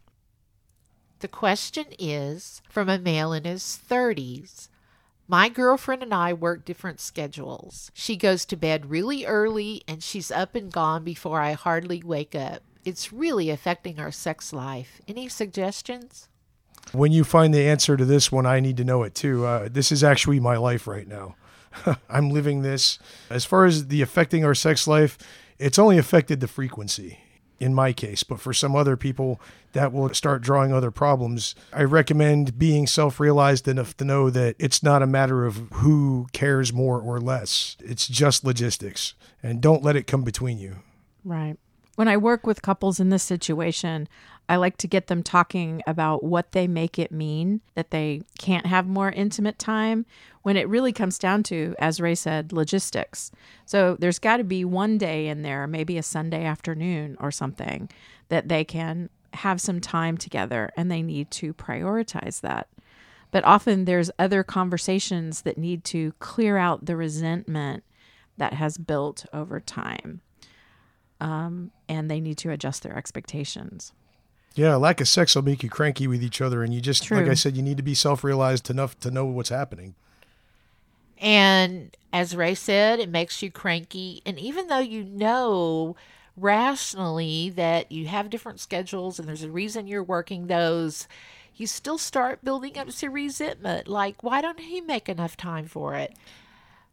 The 1.20 1.28
question 1.28 1.86
is 1.98 2.62
from 2.68 2.88
a 2.88 2.98
male 2.98 3.32
in 3.32 3.44
his 3.44 3.78
30s. 3.88 4.68
My 5.28 5.48
girlfriend 5.48 6.02
and 6.02 6.12
I 6.12 6.32
work 6.32 6.64
different 6.64 6.98
schedules. 6.98 7.90
She 7.94 8.16
goes 8.16 8.44
to 8.46 8.56
bed 8.56 8.90
really 8.90 9.24
early 9.24 9.82
and 9.86 10.02
she's 10.02 10.30
up 10.30 10.54
and 10.54 10.72
gone 10.72 11.04
before 11.04 11.40
I 11.40 11.52
hardly 11.52 12.02
wake 12.02 12.34
up. 12.34 12.62
It's 12.84 13.12
really 13.12 13.50
affecting 13.50 14.00
our 14.00 14.10
sex 14.10 14.52
life. 14.52 15.00
Any 15.06 15.28
suggestions? 15.28 16.28
When 16.92 17.12
you 17.12 17.24
find 17.24 17.54
the 17.54 17.68
answer 17.68 17.96
to 17.96 18.04
this 18.04 18.32
one, 18.32 18.46
I 18.46 18.60
need 18.60 18.76
to 18.78 18.84
know 18.84 19.02
it 19.02 19.14
too. 19.14 19.46
Uh, 19.46 19.68
this 19.70 19.92
is 19.92 20.02
actually 20.02 20.40
my 20.40 20.56
life 20.56 20.86
right 20.86 21.06
now. 21.06 21.36
I'm 22.08 22.30
living 22.30 22.62
this. 22.62 22.98
As 23.28 23.44
far 23.44 23.64
as 23.64 23.88
the 23.88 24.02
affecting 24.02 24.44
our 24.44 24.54
sex 24.54 24.88
life, 24.88 25.16
it's 25.58 25.78
only 25.78 25.98
affected 25.98 26.40
the 26.40 26.48
frequency 26.48 27.18
in 27.60 27.74
my 27.74 27.92
case, 27.92 28.22
but 28.22 28.40
for 28.40 28.54
some 28.54 28.74
other 28.74 28.96
people 28.96 29.38
that 29.72 29.92
will 29.92 30.12
start 30.14 30.42
drawing 30.42 30.72
other 30.72 30.90
problems. 30.90 31.54
I 31.72 31.84
recommend 31.84 32.58
being 32.58 32.86
self 32.86 33.20
realized 33.20 33.68
enough 33.68 33.96
to 33.98 34.04
know 34.04 34.30
that 34.30 34.56
it's 34.58 34.82
not 34.82 35.02
a 35.02 35.06
matter 35.06 35.44
of 35.44 35.56
who 35.74 36.26
cares 36.32 36.72
more 36.72 36.98
or 37.00 37.20
less, 37.20 37.76
it's 37.80 38.08
just 38.08 38.44
logistics. 38.44 39.14
And 39.42 39.60
don't 39.60 39.82
let 39.82 39.96
it 39.96 40.06
come 40.06 40.22
between 40.22 40.58
you. 40.58 40.76
Right. 41.24 41.56
When 41.96 42.08
I 42.08 42.16
work 42.16 42.46
with 42.46 42.62
couples 42.62 42.98
in 42.98 43.10
this 43.10 43.22
situation, 43.22 44.08
I 44.50 44.56
like 44.56 44.78
to 44.78 44.88
get 44.88 45.06
them 45.06 45.22
talking 45.22 45.80
about 45.86 46.24
what 46.24 46.50
they 46.50 46.66
make 46.66 46.98
it 46.98 47.12
mean 47.12 47.60
that 47.76 47.92
they 47.92 48.22
can't 48.36 48.66
have 48.66 48.84
more 48.84 49.12
intimate 49.12 49.60
time 49.60 50.06
when 50.42 50.56
it 50.56 50.68
really 50.68 50.92
comes 50.92 51.20
down 51.20 51.44
to, 51.44 51.76
as 51.78 52.00
Ray 52.00 52.16
said, 52.16 52.52
logistics. 52.52 53.30
So 53.64 53.96
there's 54.00 54.18
got 54.18 54.38
to 54.38 54.44
be 54.44 54.64
one 54.64 54.98
day 54.98 55.28
in 55.28 55.42
there, 55.42 55.68
maybe 55.68 55.96
a 55.98 56.02
Sunday 56.02 56.44
afternoon 56.44 57.16
or 57.20 57.30
something, 57.30 57.88
that 58.28 58.48
they 58.48 58.64
can 58.64 59.08
have 59.34 59.60
some 59.60 59.80
time 59.80 60.16
together 60.16 60.72
and 60.76 60.90
they 60.90 61.00
need 61.00 61.30
to 61.30 61.54
prioritize 61.54 62.40
that. 62.40 62.66
But 63.30 63.44
often 63.44 63.84
there's 63.84 64.10
other 64.18 64.42
conversations 64.42 65.42
that 65.42 65.58
need 65.58 65.84
to 65.84 66.12
clear 66.18 66.56
out 66.56 66.86
the 66.86 66.96
resentment 66.96 67.84
that 68.36 68.54
has 68.54 68.78
built 68.78 69.26
over 69.32 69.60
time. 69.60 70.22
Um, 71.20 71.70
and 71.88 72.10
they 72.10 72.18
need 72.18 72.38
to 72.38 72.50
adjust 72.50 72.82
their 72.82 72.96
expectations. 72.96 73.92
Yeah, 74.54 74.74
lack 74.76 75.00
of 75.00 75.08
sex 75.08 75.34
will 75.34 75.42
make 75.42 75.62
you 75.62 75.70
cranky 75.70 76.06
with 76.06 76.22
each 76.22 76.40
other, 76.40 76.62
and 76.62 76.74
you 76.74 76.80
just, 76.80 77.04
True. 77.04 77.18
like 77.18 77.28
I 77.28 77.34
said, 77.34 77.56
you 77.56 77.62
need 77.62 77.76
to 77.76 77.82
be 77.82 77.94
self-realized 77.94 78.68
enough 78.68 78.98
to 79.00 79.10
know 79.10 79.24
what's 79.24 79.48
happening. 79.48 79.94
And 81.18 81.96
as 82.12 82.34
Ray 82.34 82.54
said, 82.54 82.98
it 82.98 83.08
makes 83.08 83.42
you 83.42 83.50
cranky. 83.50 84.22
And 84.26 84.38
even 84.38 84.66
though 84.66 84.78
you 84.78 85.04
know 85.04 85.94
rationally 86.36 87.50
that 87.50 87.92
you 87.92 88.06
have 88.06 88.30
different 88.30 88.58
schedules 88.58 89.18
and 89.18 89.28
there's 89.28 89.42
a 89.42 89.50
reason 89.50 89.86
you're 89.86 90.02
working 90.02 90.46
those, 90.46 91.06
you 91.56 91.66
still 91.66 91.98
start 91.98 92.44
building 92.44 92.78
up 92.78 92.90
some 92.90 93.12
resentment. 93.12 93.86
Like, 93.86 94.22
why 94.22 94.40
don't 94.40 94.60
he 94.60 94.80
make 94.80 95.08
enough 95.08 95.36
time 95.36 95.66
for 95.66 95.94
it? 95.94 96.14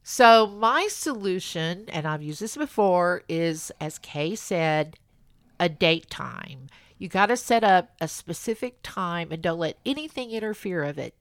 So, 0.04 0.48
my 0.48 0.88
solution, 0.90 1.86
and 1.90 2.06
I've 2.06 2.22
used 2.22 2.42
this 2.42 2.56
before, 2.56 3.24
is 3.28 3.72
as 3.80 3.98
Kay 4.00 4.36
said, 4.36 4.98
a 5.60 5.70
date 5.70 6.10
time. 6.10 6.68
You 6.98 7.08
got 7.10 7.28
to 7.28 7.38
set 7.38 7.64
up 7.64 7.90
a 8.02 8.08
specific 8.08 8.78
time 8.84 9.32
and 9.32 9.42
don't 9.42 9.60
let 9.60 9.78
anything 9.86 10.32
interfere 10.32 10.84
of 10.84 10.98
it 10.98 11.14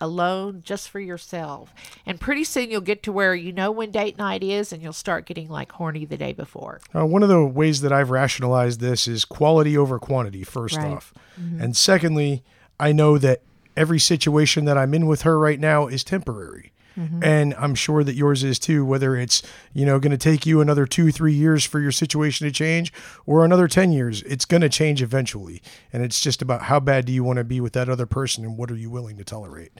alone 0.00 0.62
just 0.64 0.88
for 0.88 0.98
yourself. 0.98 1.74
And 2.06 2.18
pretty 2.18 2.42
soon 2.44 2.70
you'll 2.70 2.80
get 2.80 3.02
to 3.04 3.12
where 3.12 3.34
you 3.34 3.52
know 3.52 3.70
when 3.70 3.90
date 3.90 4.16
night 4.16 4.42
is 4.42 4.72
and 4.72 4.82
you'll 4.82 4.92
start 4.94 5.26
getting 5.26 5.48
like 5.48 5.72
horny 5.72 6.04
the 6.06 6.16
day 6.16 6.32
before. 6.32 6.80
Uh, 6.94 7.04
one 7.04 7.22
of 7.22 7.28
the 7.28 7.44
ways 7.44 7.82
that 7.82 7.92
I've 7.92 8.10
rationalized 8.10 8.80
this 8.80 9.06
is 9.06 9.24
quality 9.26 9.76
over 9.76 9.98
quantity, 9.98 10.42
first 10.42 10.76
Right. 10.78 10.94
off. 10.94 11.12
Mhm. 11.38 11.60
And 11.62 11.76
secondly, 11.76 12.42
I 12.78 12.92
know 12.92 13.18
that 13.18 13.42
every 13.76 13.98
situation 13.98 14.64
that 14.64 14.78
I'm 14.78 14.94
in 14.94 15.06
with 15.06 15.22
her 15.22 15.38
right 15.38 15.60
now 15.60 15.86
is 15.86 16.02
temporary. 16.02 16.72
Mhm. 16.96 17.24
And 17.24 17.54
I'm 17.54 17.74
sure 17.74 18.04
that 18.04 18.14
yours 18.14 18.44
is 18.44 18.58
too, 18.58 18.84
whether 18.84 19.16
it's, 19.16 19.42
you 19.72 19.86
know, 19.86 19.98
going 19.98 20.10
to 20.10 20.18
take 20.18 20.46
you 20.46 20.60
another 20.60 20.86
two, 20.86 21.10
three 21.12 21.32
years 21.32 21.64
for 21.64 21.80
your 21.80 21.92
situation 21.92 22.46
to 22.46 22.52
change 22.52 22.92
or 23.26 23.44
another 23.44 23.68
10 23.68 23.92
years. 23.92 24.22
It's 24.22 24.44
going 24.44 24.62
to 24.62 24.68
change 24.68 25.02
eventually. 25.02 25.62
And 25.92 26.02
it's 26.02 26.20
just 26.20 26.42
about 26.42 26.62
how 26.62 26.80
bad 26.80 27.06
do 27.06 27.12
you 27.12 27.24
want 27.24 27.38
to 27.38 27.44
be 27.44 27.60
with 27.60 27.72
that 27.74 27.88
other 27.88 28.06
person 28.06 28.44
and 28.44 28.56
what 28.56 28.70
are 28.70 28.76
you 28.76 28.90
willing 28.90 29.16
to 29.16 29.24
tolerate? 29.24 29.72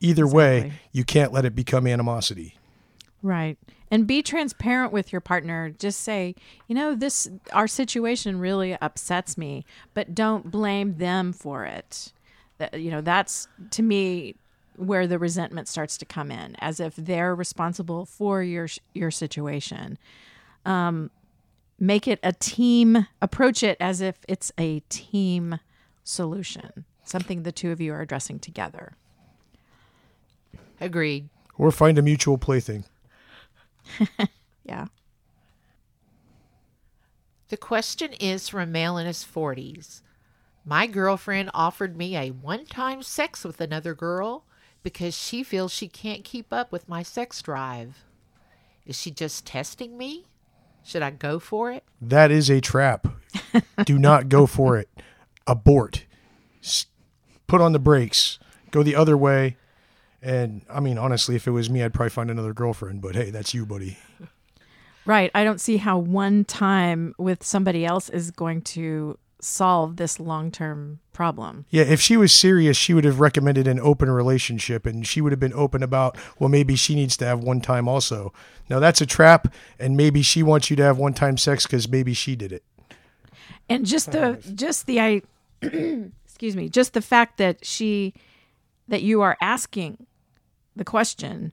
Either 0.00 0.26
way, 0.26 0.72
you 0.92 1.04
can't 1.04 1.32
let 1.32 1.44
it 1.44 1.54
become 1.54 1.86
animosity. 1.86 2.56
Right. 3.22 3.58
And 3.90 4.06
be 4.06 4.22
transparent 4.22 4.92
with 4.92 5.12
your 5.12 5.20
partner. 5.20 5.70
Just 5.70 6.02
say, 6.02 6.34
you 6.68 6.74
know, 6.74 6.94
this, 6.94 7.28
our 7.52 7.66
situation 7.66 8.38
really 8.38 8.76
upsets 8.80 9.36
me, 9.36 9.64
but 9.94 10.14
don't 10.14 10.50
blame 10.50 10.98
them 10.98 11.32
for 11.32 11.64
it. 11.64 12.12
That, 12.58 12.78
you 12.80 12.90
know, 12.90 13.00
that's 13.00 13.48
to 13.70 13.82
me 13.82 14.36
where 14.78 15.06
the 15.06 15.18
resentment 15.18 15.68
starts 15.68 15.98
to 15.98 16.04
come 16.04 16.30
in, 16.30 16.56
as 16.58 16.80
if 16.80 16.94
they're 16.96 17.34
responsible 17.34 18.04
for 18.04 18.42
your, 18.42 18.68
your 18.94 19.10
situation. 19.10 19.98
Um, 20.64 21.10
make 21.78 22.06
it 22.08 22.20
a 22.22 22.32
team, 22.32 23.06
approach 23.20 23.62
it 23.62 23.76
as 23.80 24.00
if 24.00 24.16
it's 24.28 24.52
a 24.58 24.80
team 24.88 25.58
solution, 26.04 26.84
something 27.04 27.42
the 27.42 27.52
two 27.52 27.70
of 27.70 27.80
you 27.80 27.92
are 27.92 28.00
addressing 28.00 28.38
together. 28.38 28.92
Agreed. 30.80 31.28
Or 31.56 31.70
find 31.70 31.98
a 31.98 32.02
mutual 32.02 32.38
plaything. 32.38 32.84
Yeah. 34.68 34.86
The 37.48 37.56
question 37.56 38.12
is 38.20 38.48
from 38.48 38.60
a 38.60 38.66
male 38.66 38.98
in 38.98 39.06
his 39.06 39.24
40s. 39.24 40.02
My 40.64 40.86
girlfriend 40.86 41.50
offered 41.54 41.96
me 41.96 42.14
a 42.14 42.30
one 42.30 42.66
time 42.66 43.02
sex 43.02 43.42
with 43.44 43.60
another 43.62 43.94
girl 43.94 44.44
because 44.88 45.14
she 45.14 45.42
feels 45.42 45.70
she 45.70 45.86
can't 45.86 46.24
keep 46.24 46.50
up 46.50 46.72
with 46.72 46.88
my 46.88 47.02
sex 47.02 47.42
drive. 47.42 48.04
Is 48.86 48.98
she 48.98 49.10
just 49.10 49.44
testing 49.44 49.98
me? 49.98 50.24
Should 50.82 51.02
I 51.02 51.10
go 51.10 51.38
for 51.38 51.70
it? 51.70 51.84
That 52.00 52.30
is 52.30 52.48
a 52.48 52.62
trap. 52.62 53.06
Do 53.84 53.98
not 53.98 54.30
go 54.30 54.46
for 54.46 54.78
it. 54.78 54.88
Abort. 55.46 56.06
Put 57.46 57.60
on 57.60 57.72
the 57.72 57.78
brakes. 57.78 58.38
Go 58.70 58.82
the 58.82 58.94
other 58.96 59.16
way 59.16 59.56
And 60.22 60.62
I 60.68 60.80
mean, 60.80 60.98
honestly, 60.98 61.36
if 61.36 61.46
it 61.46 61.52
was 61.52 61.70
me, 61.70 61.82
I'd 61.82 61.94
probably 61.94 62.10
find 62.10 62.30
another 62.30 62.52
girlfriend. 62.52 63.00
But 63.00 63.14
hey, 63.14 63.30
that's 63.30 63.54
you, 63.54 63.64
buddy. 63.64 63.98
Right. 65.06 65.30
I 65.34 65.44
don't 65.44 65.60
see 65.60 65.78
how 65.78 65.98
one 65.98 66.44
time 66.44 67.14
with 67.18 67.44
somebody 67.44 67.86
else 67.86 68.08
is 68.10 68.30
going 68.30 68.62
to 68.62 69.18
solve 69.40 69.96
this 69.96 70.18
long 70.18 70.50
term 70.50 71.00
problem. 71.12 71.64
Yeah, 71.70 71.84
if 71.84 72.00
she 72.00 72.16
was 72.16 72.32
serious, 72.32 72.76
she 72.76 72.94
would 72.94 73.04
have 73.04 73.20
recommended 73.20 73.66
an 73.66 73.80
open 73.80 74.10
relationship 74.10 74.86
and 74.86 75.06
she 75.06 75.20
would 75.20 75.32
have 75.32 75.40
been 75.40 75.52
open 75.52 75.82
about, 75.82 76.16
well, 76.38 76.48
maybe 76.48 76.76
she 76.76 76.94
needs 76.94 77.16
to 77.18 77.26
have 77.26 77.40
one 77.40 77.60
time 77.60 77.88
also. 77.88 78.32
Now, 78.68 78.78
that's 78.80 79.00
a 79.00 79.06
trap, 79.06 79.52
and 79.78 79.96
maybe 79.96 80.22
she 80.22 80.42
wants 80.42 80.70
you 80.70 80.76
to 80.76 80.82
have 80.82 80.98
one 80.98 81.14
time 81.14 81.38
sex 81.38 81.66
because 81.66 81.88
maybe 81.88 82.14
she 82.14 82.36
did 82.36 82.52
it. 82.52 82.62
And 83.68 83.84
just 83.84 84.12
the 84.12 84.42
just 84.54 84.86
the 84.86 85.00
I 85.00 85.22
excuse 85.62 86.56
me, 86.56 86.68
just 86.68 86.94
the 86.94 87.02
fact 87.02 87.38
that 87.38 87.64
she 87.64 88.14
that 88.88 89.02
you 89.02 89.20
are 89.20 89.36
asking 89.40 90.06
the 90.74 90.84
question 90.84 91.52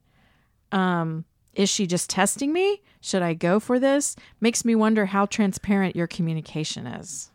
um 0.72 1.26
is 1.54 1.70
she 1.70 1.88
just 1.88 2.10
testing 2.10 2.52
me? 2.52 2.82
Should 3.00 3.22
I 3.22 3.34
go 3.34 3.60
for 3.60 3.80
this? 3.80 4.16
Makes 4.42 4.66
me 4.66 4.76
wonder 4.76 5.06
how 5.06 5.26
transparent 5.26 5.96
your 5.96 6.08
communication 6.08 6.86
is. 6.86 7.32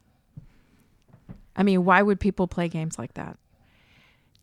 I 1.60 1.62
mean, 1.62 1.84
why 1.84 2.00
would 2.00 2.18
people 2.18 2.46
play 2.48 2.70
games 2.70 2.98
like 2.98 3.12
that? 3.14 3.36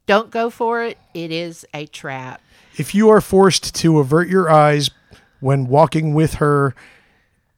Don't 0.06 0.30
go 0.30 0.51
for 0.51 0.84
it. 0.84 0.99
It 1.15 1.32
is 1.32 1.65
a 1.73 1.88
trap. 1.88 2.43
If 2.77 2.93
you 2.93 3.10
are 3.10 3.21
forced 3.21 3.73
to 3.77 3.97
avert 3.97 4.30
your 4.30 4.51
eyes 4.51 4.91
when 5.39 5.65
walking 5.65 6.13
with 6.13 6.36
her, 6.36 6.75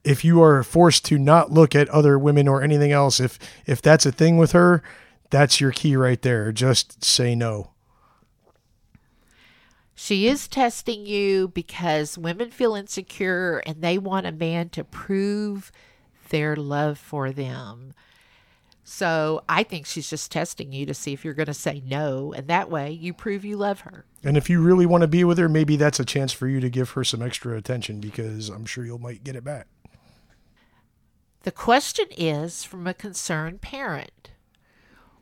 if 0.06 0.24
you 0.24 0.42
are 0.42 0.64
forced 0.64 1.04
to 1.08 1.18
not 1.18 1.52
look 1.52 1.76
at 1.76 1.90
other 1.90 2.18
women 2.18 2.48
or 2.48 2.62
anything 2.62 2.94
else, 2.94 3.20
if 3.20 3.38
if 3.66 3.82
that's 3.82 4.06
a 4.06 4.14
thing 4.14 4.38
with 4.38 4.54
her, 4.54 4.82
that's 5.30 5.60
your 5.60 5.74
key 5.74 5.98
right 5.98 6.22
there. 6.22 6.54
Just 6.54 7.04
say 7.04 7.36
no. 7.36 7.72
She 9.94 10.26
is 10.26 10.48
testing 10.48 11.06
you 11.06 11.50
because 11.50 12.18
women 12.18 12.50
feel 12.50 12.76
insecure 12.76 13.62
and 13.66 13.82
they 13.82 13.98
want 13.98 14.26
a 14.26 14.32
man 14.32 14.70
to 14.70 14.86
prove 14.86 15.70
their 16.30 16.56
love 16.56 16.98
for 16.98 17.34
them. 17.34 17.94
So 18.92 19.44
I 19.48 19.62
think 19.62 19.86
she's 19.86 20.10
just 20.10 20.32
testing 20.32 20.72
you 20.72 20.88
to 20.88 20.96
see 20.96 21.14
if 21.14 21.24
you're 21.24 21.36
going 21.36 21.46
to 21.46 21.54
say 21.54 21.84
no. 21.86 22.34
And 22.34 22.48
that 22.48 22.72
way 22.72 22.90
you 22.90 23.14
prove 23.14 23.46
you 23.46 23.56
love 23.56 23.82
her. 23.82 24.04
And 24.24 24.36
if 24.36 24.50
you 24.50 24.64
really 24.64 24.88
want 24.88 25.02
to 25.02 25.08
be 25.08 25.24
with 25.24 25.38
her, 25.38 25.48
maybe 25.48 25.76
that's 25.76 26.00
a 26.00 26.06
chance 26.06 26.34
for 26.34 26.48
you 26.48 26.60
to 26.60 26.72
give 26.72 26.90
her 26.92 27.04
some 27.04 27.22
extra 27.22 27.56
attention 27.56 28.00
because 28.00 28.50
I'm 28.50 28.66
sure 28.66 28.84
you'll 28.84 28.98
might 28.98 29.24
get 29.24 29.36
it 29.36 29.44
back. 29.44 29.68
The 31.44 31.52
question 31.52 32.08
is 32.18 32.64
from 32.64 32.88
a 32.88 32.96
concerned 32.96 33.62
parent 33.62 34.32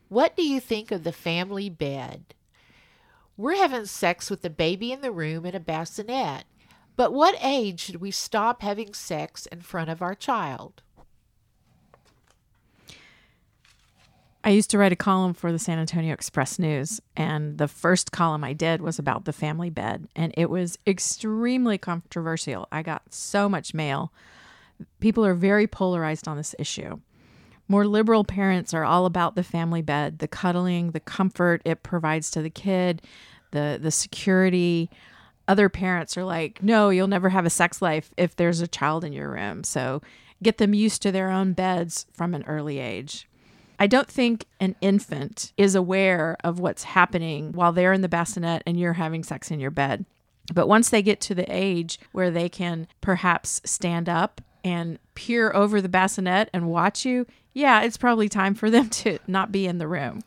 What 0.08 0.38
do 0.38 0.44
you 0.44 0.62
think 0.62 0.90
of 0.90 1.04
the 1.04 1.12
family 1.12 1.70
bed? 1.70 2.36
We're 3.36 3.58
having 3.58 3.86
sex 3.86 4.30
with 4.30 4.44
the 4.44 4.50
baby 4.50 4.94
in 4.94 5.02
the 5.02 5.12
room 5.12 5.46
in 5.46 5.54
a 5.54 5.60
bassinet. 5.60 6.46
But 6.96 7.12
what 7.12 7.36
age 7.44 7.82
should 7.82 7.98
we 7.98 8.12
stop 8.12 8.62
having 8.62 8.94
sex 8.94 9.46
in 9.46 9.60
front 9.60 9.90
of 9.90 10.02
our 10.02 10.16
child? 10.16 10.84
I 14.48 14.52
used 14.52 14.70
to 14.70 14.78
write 14.78 14.94
a 14.94 14.96
column 14.96 15.34
for 15.34 15.52
the 15.52 15.60
San 15.60 15.78
Antonio 15.78 16.14
Express 16.14 16.58
News, 16.58 17.02
and 17.18 17.58
the 17.58 17.68
first 17.68 18.14
column 18.14 18.46
I 18.46 18.54
did 18.54 18.82
was 18.82 18.98
about 18.98 19.26
the 19.26 19.34
family 19.34 19.70
bed, 19.70 20.08
and 20.16 20.34
it 20.38 20.50
was 20.50 20.80
extremely 20.88 21.78
controversial. 21.78 22.66
I 22.72 22.82
got 22.82 23.14
so 23.14 23.50
much 23.50 23.74
mail. 23.74 24.14
People 25.02 25.26
are 25.26 25.34
very 25.34 25.68
polarized 25.68 26.30
on 26.30 26.38
this 26.38 26.56
issue. 26.58 27.02
More 27.68 27.86
liberal 27.86 28.24
parents 28.24 28.74
are 28.74 28.86
all 28.86 29.06
about 29.06 29.36
the 29.36 29.44
family 29.44 29.82
bed, 29.82 30.20
the 30.20 30.30
cuddling, 30.30 30.92
the 30.92 31.02
comfort 31.02 31.62
it 31.66 31.84
provides 31.84 32.32
to 32.32 32.42
the 32.42 32.50
kid, 32.50 33.02
the 33.52 33.78
the 33.82 33.92
security. 33.92 34.90
Other 35.50 35.68
parents 35.68 36.16
are 36.16 36.24
like, 36.24 36.64
"No, 36.64 36.90
you'll 36.90 37.10
never 37.10 37.28
have 37.28 37.46
a 37.46 37.50
sex 37.50 37.82
life 37.82 38.14
if 38.16 38.34
there's 38.38 38.62
a 38.62 38.68
child 38.68 39.04
in 39.04 39.12
your 39.12 39.30
room." 39.30 39.66
So, 39.66 40.02
get 40.42 40.58
them 40.58 40.74
used 40.74 41.02
to 41.02 41.12
their 41.12 41.32
own 41.32 41.52
beds 41.52 42.06
from 42.14 42.34
an 42.34 42.46
early 42.48 42.80
age. 42.80 43.28
I 43.80 43.88
don't 43.88 44.08
think 44.08 44.46
an 44.60 44.76
infant 44.82 45.54
is 45.58 45.76
aware 45.76 46.38
of 46.44 46.60
what's 46.60 46.84
happening 46.84 47.52
while 47.54 47.72
they're 47.72 47.94
in 47.94 48.02
the 48.02 48.10
bassinet 48.10 48.64
and 48.66 48.80
you're 48.80 48.94
having 48.94 49.24
sex 49.24 49.52
in 49.52 49.60
your 49.60 49.72
bed. 49.72 50.06
But 50.54 50.68
once 50.68 50.90
they 50.90 51.02
get 51.02 51.22
to 51.22 51.36
the 51.36 51.46
age 51.50 52.00
where 52.12 52.32
they 52.32 52.50
can 52.50 52.88
perhaps 53.02 53.62
stand 53.66 54.10
up 54.10 54.42
and 54.64 54.98
peer 55.14 55.52
over 55.54 55.82
the 55.82 55.90
bassinet 55.90 56.50
and 56.54 56.70
watch 56.70 57.06
you, 57.06 57.26
yeah, 57.54 57.82
it's 57.82 57.98
probably 57.98 58.30
time 58.30 58.56
for 58.56 58.70
them 58.70 58.90
to 59.02 59.20
not 59.28 59.52
be 59.52 59.68
in 59.68 59.78
the 59.78 59.88
room. 59.88 60.22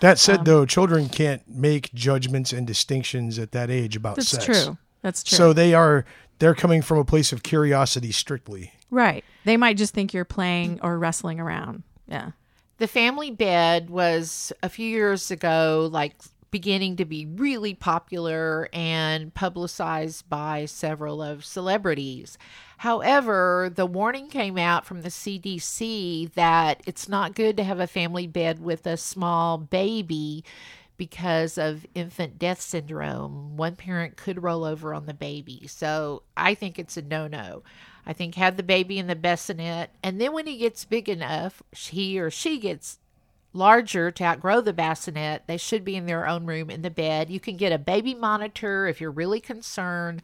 That 0.00 0.18
said, 0.18 0.40
um, 0.40 0.44
though, 0.44 0.66
children 0.66 1.08
can't 1.08 1.42
make 1.48 1.92
judgments 1.94 2.52
and 2.52 2.66
distinctions 2.66 3.38
at 3.38 3.52
that 3.52 3.70
age 3.70 3.96
about 3.96 4.16
That's 4.16 4.28
sex. 4.28 4.46
That's 4.46 4.64
true. 4.64 4.78
That's 5.02 5.22
true. 5.22 5.38
So 5.38 5.52
they 5.52 5.72
are 5.72 6.04
they're 6.40 6.54
coming 6.54 6.82
from 6.82 6.98
a 6.98 7.04
place 7.04 7.32
of 7.32 7.42
curiosity 7.42 8.12
strictly. 8.12 8.72
Right. 8.90 9.24
They 9.44 9.56
might 9.56 9.76
just 9.76 9.94
think 9.94 10.12
you're 10.12 10.24
playing 10.24 10.80
or 10.82 10.98
wrestling 10.98 11.40
around. 11.40 11.84
Yeah. 12.06 12.32
The 12.78 12.88
family 12.88 13.30
bed 13.30 13.88
was 13.88 14.52
a 14.62 14.68
few 14.68 14.88
years 14.88 15.30
ago, 15.30 15.88
like 15.92 16.14
beginning 16.50 16.94
to 16.94 17.04
be 17.04 17.26
really 17.26 17.74
popular 17.74 18.68
and 18.72 19.34
publicized 19.34 20.28
by 20.28 20.66
several 20.66 21.20
of 21.20 21.44
celebrities. 21.44 22.38
However, 22.78 23.72
the 23.74 23.86
warning 23.86 24.28
came 24.28 24.56
out 24.56 24.86
from 24.86 25.02
the 25.02 25.08
CDC 25.08 26.32
that 26.34 26.80
it's 26.86 27.08
not 27.08 27.34
good 27.34 27.56
to 27.56 27.64
have 27.64 27.80
a 27.80 27.88
family 27.88 28.28
bed 28.28 28.60
with 28.60 28.86
a 28.86 28.96
small 28.96 29.58
baby 29.58 30.44
because 30.96 31.58
of 31.58 31.86
infant 31.94 32.38
death 32.38 32.60
syndrome. 32.60 33.56
One 33.56 33.76
parent 33.76 34.16
could 34.16 34.42
roll 34.42 34.64
over 34.64 34.94
on 34.94 35.06
the 35.06 35.14
baby. 35.14 35.66
So 35.66 36.22
I 36.36 36.54
think 36.54 36.78
it's 36.78 36.96
a 36.96 37.02
no 37.02 37.26
no. 37.26 37.62
I 38.06 38.12
think 38.12 38.34
have 38.34 38.56
the 38.56 38.62
baby 38.62 38.98
in 38.98 39.06
the 39.06 39.16
bassinet, 39.16 39.90
and 40.02 40.20
then 40.20 40.34
when 40.34 40.46
he 40.46 40.58
gets 40.58 40.84
big 40.84 41.08
enough, 41.08 41.62
he 41.72 42.20
or 42.20 42.30
she 42.30 42.58
gets 42.58 42.98
larger 43.54 44.10
to 44.10 44.24
outgrow 44.24 44.60
the 44.60 44.72
bassinet, 44.72 45.44
they 45.46 45.56
should 45.56 45.84
be 45.84 45.96
in 45.96 46.06
their 46.06 46.26
own 46.26 46.44
room 46.44 46.68
in 46.68 46.82
the 46.82 46.90
bed. 46.90 47.30
You 47.30 47.40
can 47.40 47.56
get 47.56 47.72
a 47.72 47.78
baby 47.78 48.14
monitor 48.14 48.86
if 48.86 49.00
you're 49.00 49.10
really 49.10 49.40
concerned. 49.40 50.20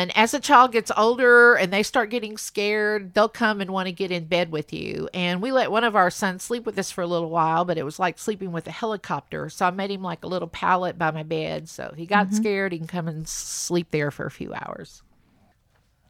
And 0.00 0.16
as 0.16 0.32
a 0.32 0.40
child 0.40 0.72
gets 0.72 0.90
older 0.96 1.54
and 1.56 1.70
they 1.70 1.82
start 1.82 2.08
getting 2.08 2.38
scared, 2.38 3.12
they'll 3.12 3.28
come 3.28 3.60
and 3.60 3.70
want 3.70 3.86
to 3.86 3.92
get 3.92 4.10
in 4.10 4.24
bed 4.24 4.50
with 4.50 4.72
you. 4.72 5.10
And 5.12 5.42
we 5.42 5.52
let 5.52 5.70
one 5.70 5.84
of 5.84 5.94
our 5.94 6.08
sons 6.10 6.42
sleep 6.42 6.64
with 6.64 6.78
us 6.78 6.90
for 6.90 7.02
a 7.02 7.06
little 7.06 7.28
while, 7.28 7.66
but 7.66 7.76
it 7.76 7.84
was 7.84 7.98
like 7.98 8.18
sleeping 8.18 8.50
with 8.50 8.66
a 8.66 8.70
helicopter. 8.70 9.50
So 9.50 9.66
I 9.66 9.70
made 9.70 9.90
him 9.90 10.02
like 10.02 10.24
a 10.24 10.26
little 10.26 10.48
pallet 10.48 10.96
by 10.98 11.10
my 11.10 11.22
bed. 11.22 11.68
So 11.68 11.92
he 11.94 12.06
got 12.06 12.28
Mhm. 12.28 12.34
scared, 12.34 12.72
he 12.72 12.78
can 12.78 12.86
come 12.86 13.08
and 13.08 13.28
sleep 13.28 13.88
there 13.90 14.10
for 14.10 14.24
a 14.24 14.30
few 14.30 14.54
hours. 14.54 15.02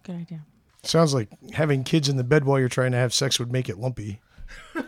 Good 0.05 0.15
idea. 0.17 0.43
Sounds 0.85 1.13
like 1.13 1.29
having 1.53 1.83
kids 1.83 2.09
in 2.09 2.17
the 2.17 2.23
bed 2.25 2.45
while 2.45 2.61
you're 2.61 2.69
trying 2.69 2.93
to 2.93 2.99
have 2.99 3.13
sex 3.13 3.41
would 3.41 3.51
make 3.51 3.69
it 3.69 3.79
lumpy. 3.79 4.21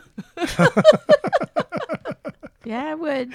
Yeah, 2.64 2.85
I 2.90 2.94
would. 2.94 3.33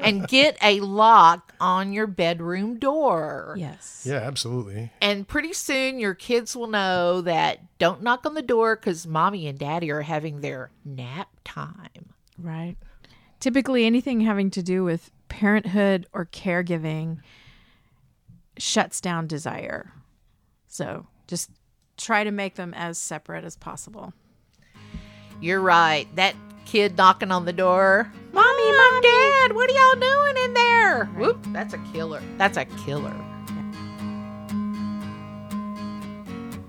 and 0.00 0.26
get 0.28 0.56
a 0.62 0.80
lock 0.80 1.52
on 1.60 1.92
your 1.92 2.06
bedroom 2.06 2.78
door. 2.78 3.54
Yes. 3.58 4.04
Yeah, 4.08 4.16
absolutely. 4.16 4.90
And 5.00 5.26
pretty 5.26 5.52
soon 5.52 5.98
your 5.98 6.14
kids 6.14 6.56
will 6.56 6.66
know 6.66 7.20
that 7.22 7.78
don't 7.78 8.02
knock 8.02 8.26
on 8.26 8.34
the 8.34 8.42
door 8.42 8.76
because 8.76 9.06
mommy 9.06 9.46
and 9.46 9.58
daddy 9.58 9.90
are 9.90 10.02
having 10.02 10.40
their 10.40 10.70
nap 10.84 11.28
time. 11.44 12.12
Right. 12.38 12.76
Typically, 13.40 13.84
anything 13.84 14.20
having 14.20 14.50
to 14.50 14.62
do 14.62 14.84
with 14.84 15.10
parenthood 15.28 16.06
or 16.12 16.26
caregiving 16.26 17.18
shuts 18.58 19.00
down 19.00 19.26
desire. 19.26 19.92
So 20.68 21.06
just 21.26 21.50
try 21.96 22.24
to 22.24 22.30
make 22.30 22.54
them 22.54 22.72
as 22.74 22.98
separate 22.98 23.44
as 23.44 23.56
possible. 23.56 24.12
You're 25.40 25.60
right. 25.60 26.06
That 26.16 26.34
kid 26.64 26.96
knocking 26.96 27.30
on 27.30 27.44
the 27.44 27.52
door. 27.52 28.12
Mommy, 28.32 28.72
mom, 28.72 29.00
dad, 29.00 29.52
what 29.54 29.70
are 29.70 29.74
y'all 29.74 30.00
doing 30.00 30.44
in 30.44 30.54
there? 30.54 31.04
Whoop, 31.16 31.38
that's 31.52 31.74
a 31.74 31.78
killer. 31.92 32.22
That's 32.36 32.56
a 32.56 32.64
killer. 32.64 33.14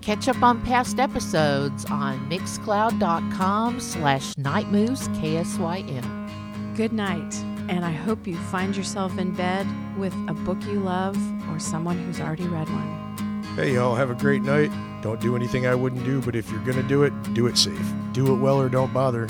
Catch 0.01 0.27
up 0.27 0.43
on 0.43 0.61
past 0.61 0.99
episodes 0.99 1.83
on 1.85 2.29
mixcloud.com 2.29 3.79
slash 3.79 4.33
nightmoves 4.35 5.07
KSYM. 5.17 6.75
Good 6.75 6.93
night, 6.93 7.33
and 7.69 7.83
I 7.83 7.91
hope 7.91 8.27
you 8.27 8.35
find 8.37 8.77
yourself 8.77 9.17
in 9.17 9.33
bed 9.33 9.65
with 9.97 10.13
a 10.27 10.33
book 10.35 10.61
you 10.65 10.79
love 10.79 11.17
or 11.49 11.57
someone 11.57 11.97
who's 11.97 12.19
already 12.19 12.47
read 12.47 12.69
one. 12.69 13.43
Hey, 13.55 13.73
y'all, 13.73 13.95
have 13.95 14.11
a 14.11 14.15
great 14.15 14.43
night. 14.43 14.69
Don't 15.01 15.19
do 15.21 15.35
anything 15.35 15.65
I 15.65 15.73
wouldn't 15.73 16.03
do, 16.03 16.21
but 16.21 16.35
if 16.35 16.51
you're 16.51 16.63
going 16.65 16.77
to 16.77 16.83
do 16.83 17.01
it, 17.03 17.11
do 17.33 17.47
it 17.47 17.57
safe. 17.57 17.93
Do 18.11 18.31
it 18.31 18.37
well 18.37 18.61
or 18.61 18.69
don't 18.69 18.93
bother. 18.93 19.27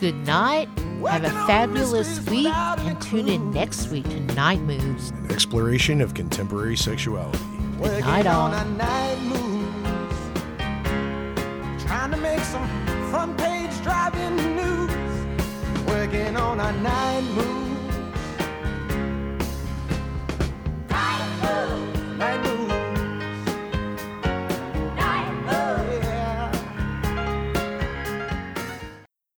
Good 0.00 0.26
night. 0.26 0.66
Have 1.06 1.24
a 1.24 1.30
fabulous 1.46 2.26
week 2.30 2.46
and 2.46 2.98
tune 3.02 3.28
in 3.28 3.50
next 3.50 3.88
week 3.88 4.04
to 4.04 4.20
Night 4.34 4.60
Moves. 4.60 5.10
An 5.10 5.30
exploration 5.30 6.00
of 6.00 6.14
contemporary 6.14 6.74
sexuality. 6.74 7.38
Good 7.78 8.00
night, 8.00 8.26
all. 8.26 8.48
Trying 11.80 12.12
to 12.12 12.16
make 12.16 12.40
some 12.40 12.66
front 13.10 13.36
page 13.36 13.78
driving 13.82 14.36
news. 14.56 14.90
Working 15.86 16.34
on 16.34 16.60
a 16.60 16.72
night 16.80 17.22
move. 17.34 17.69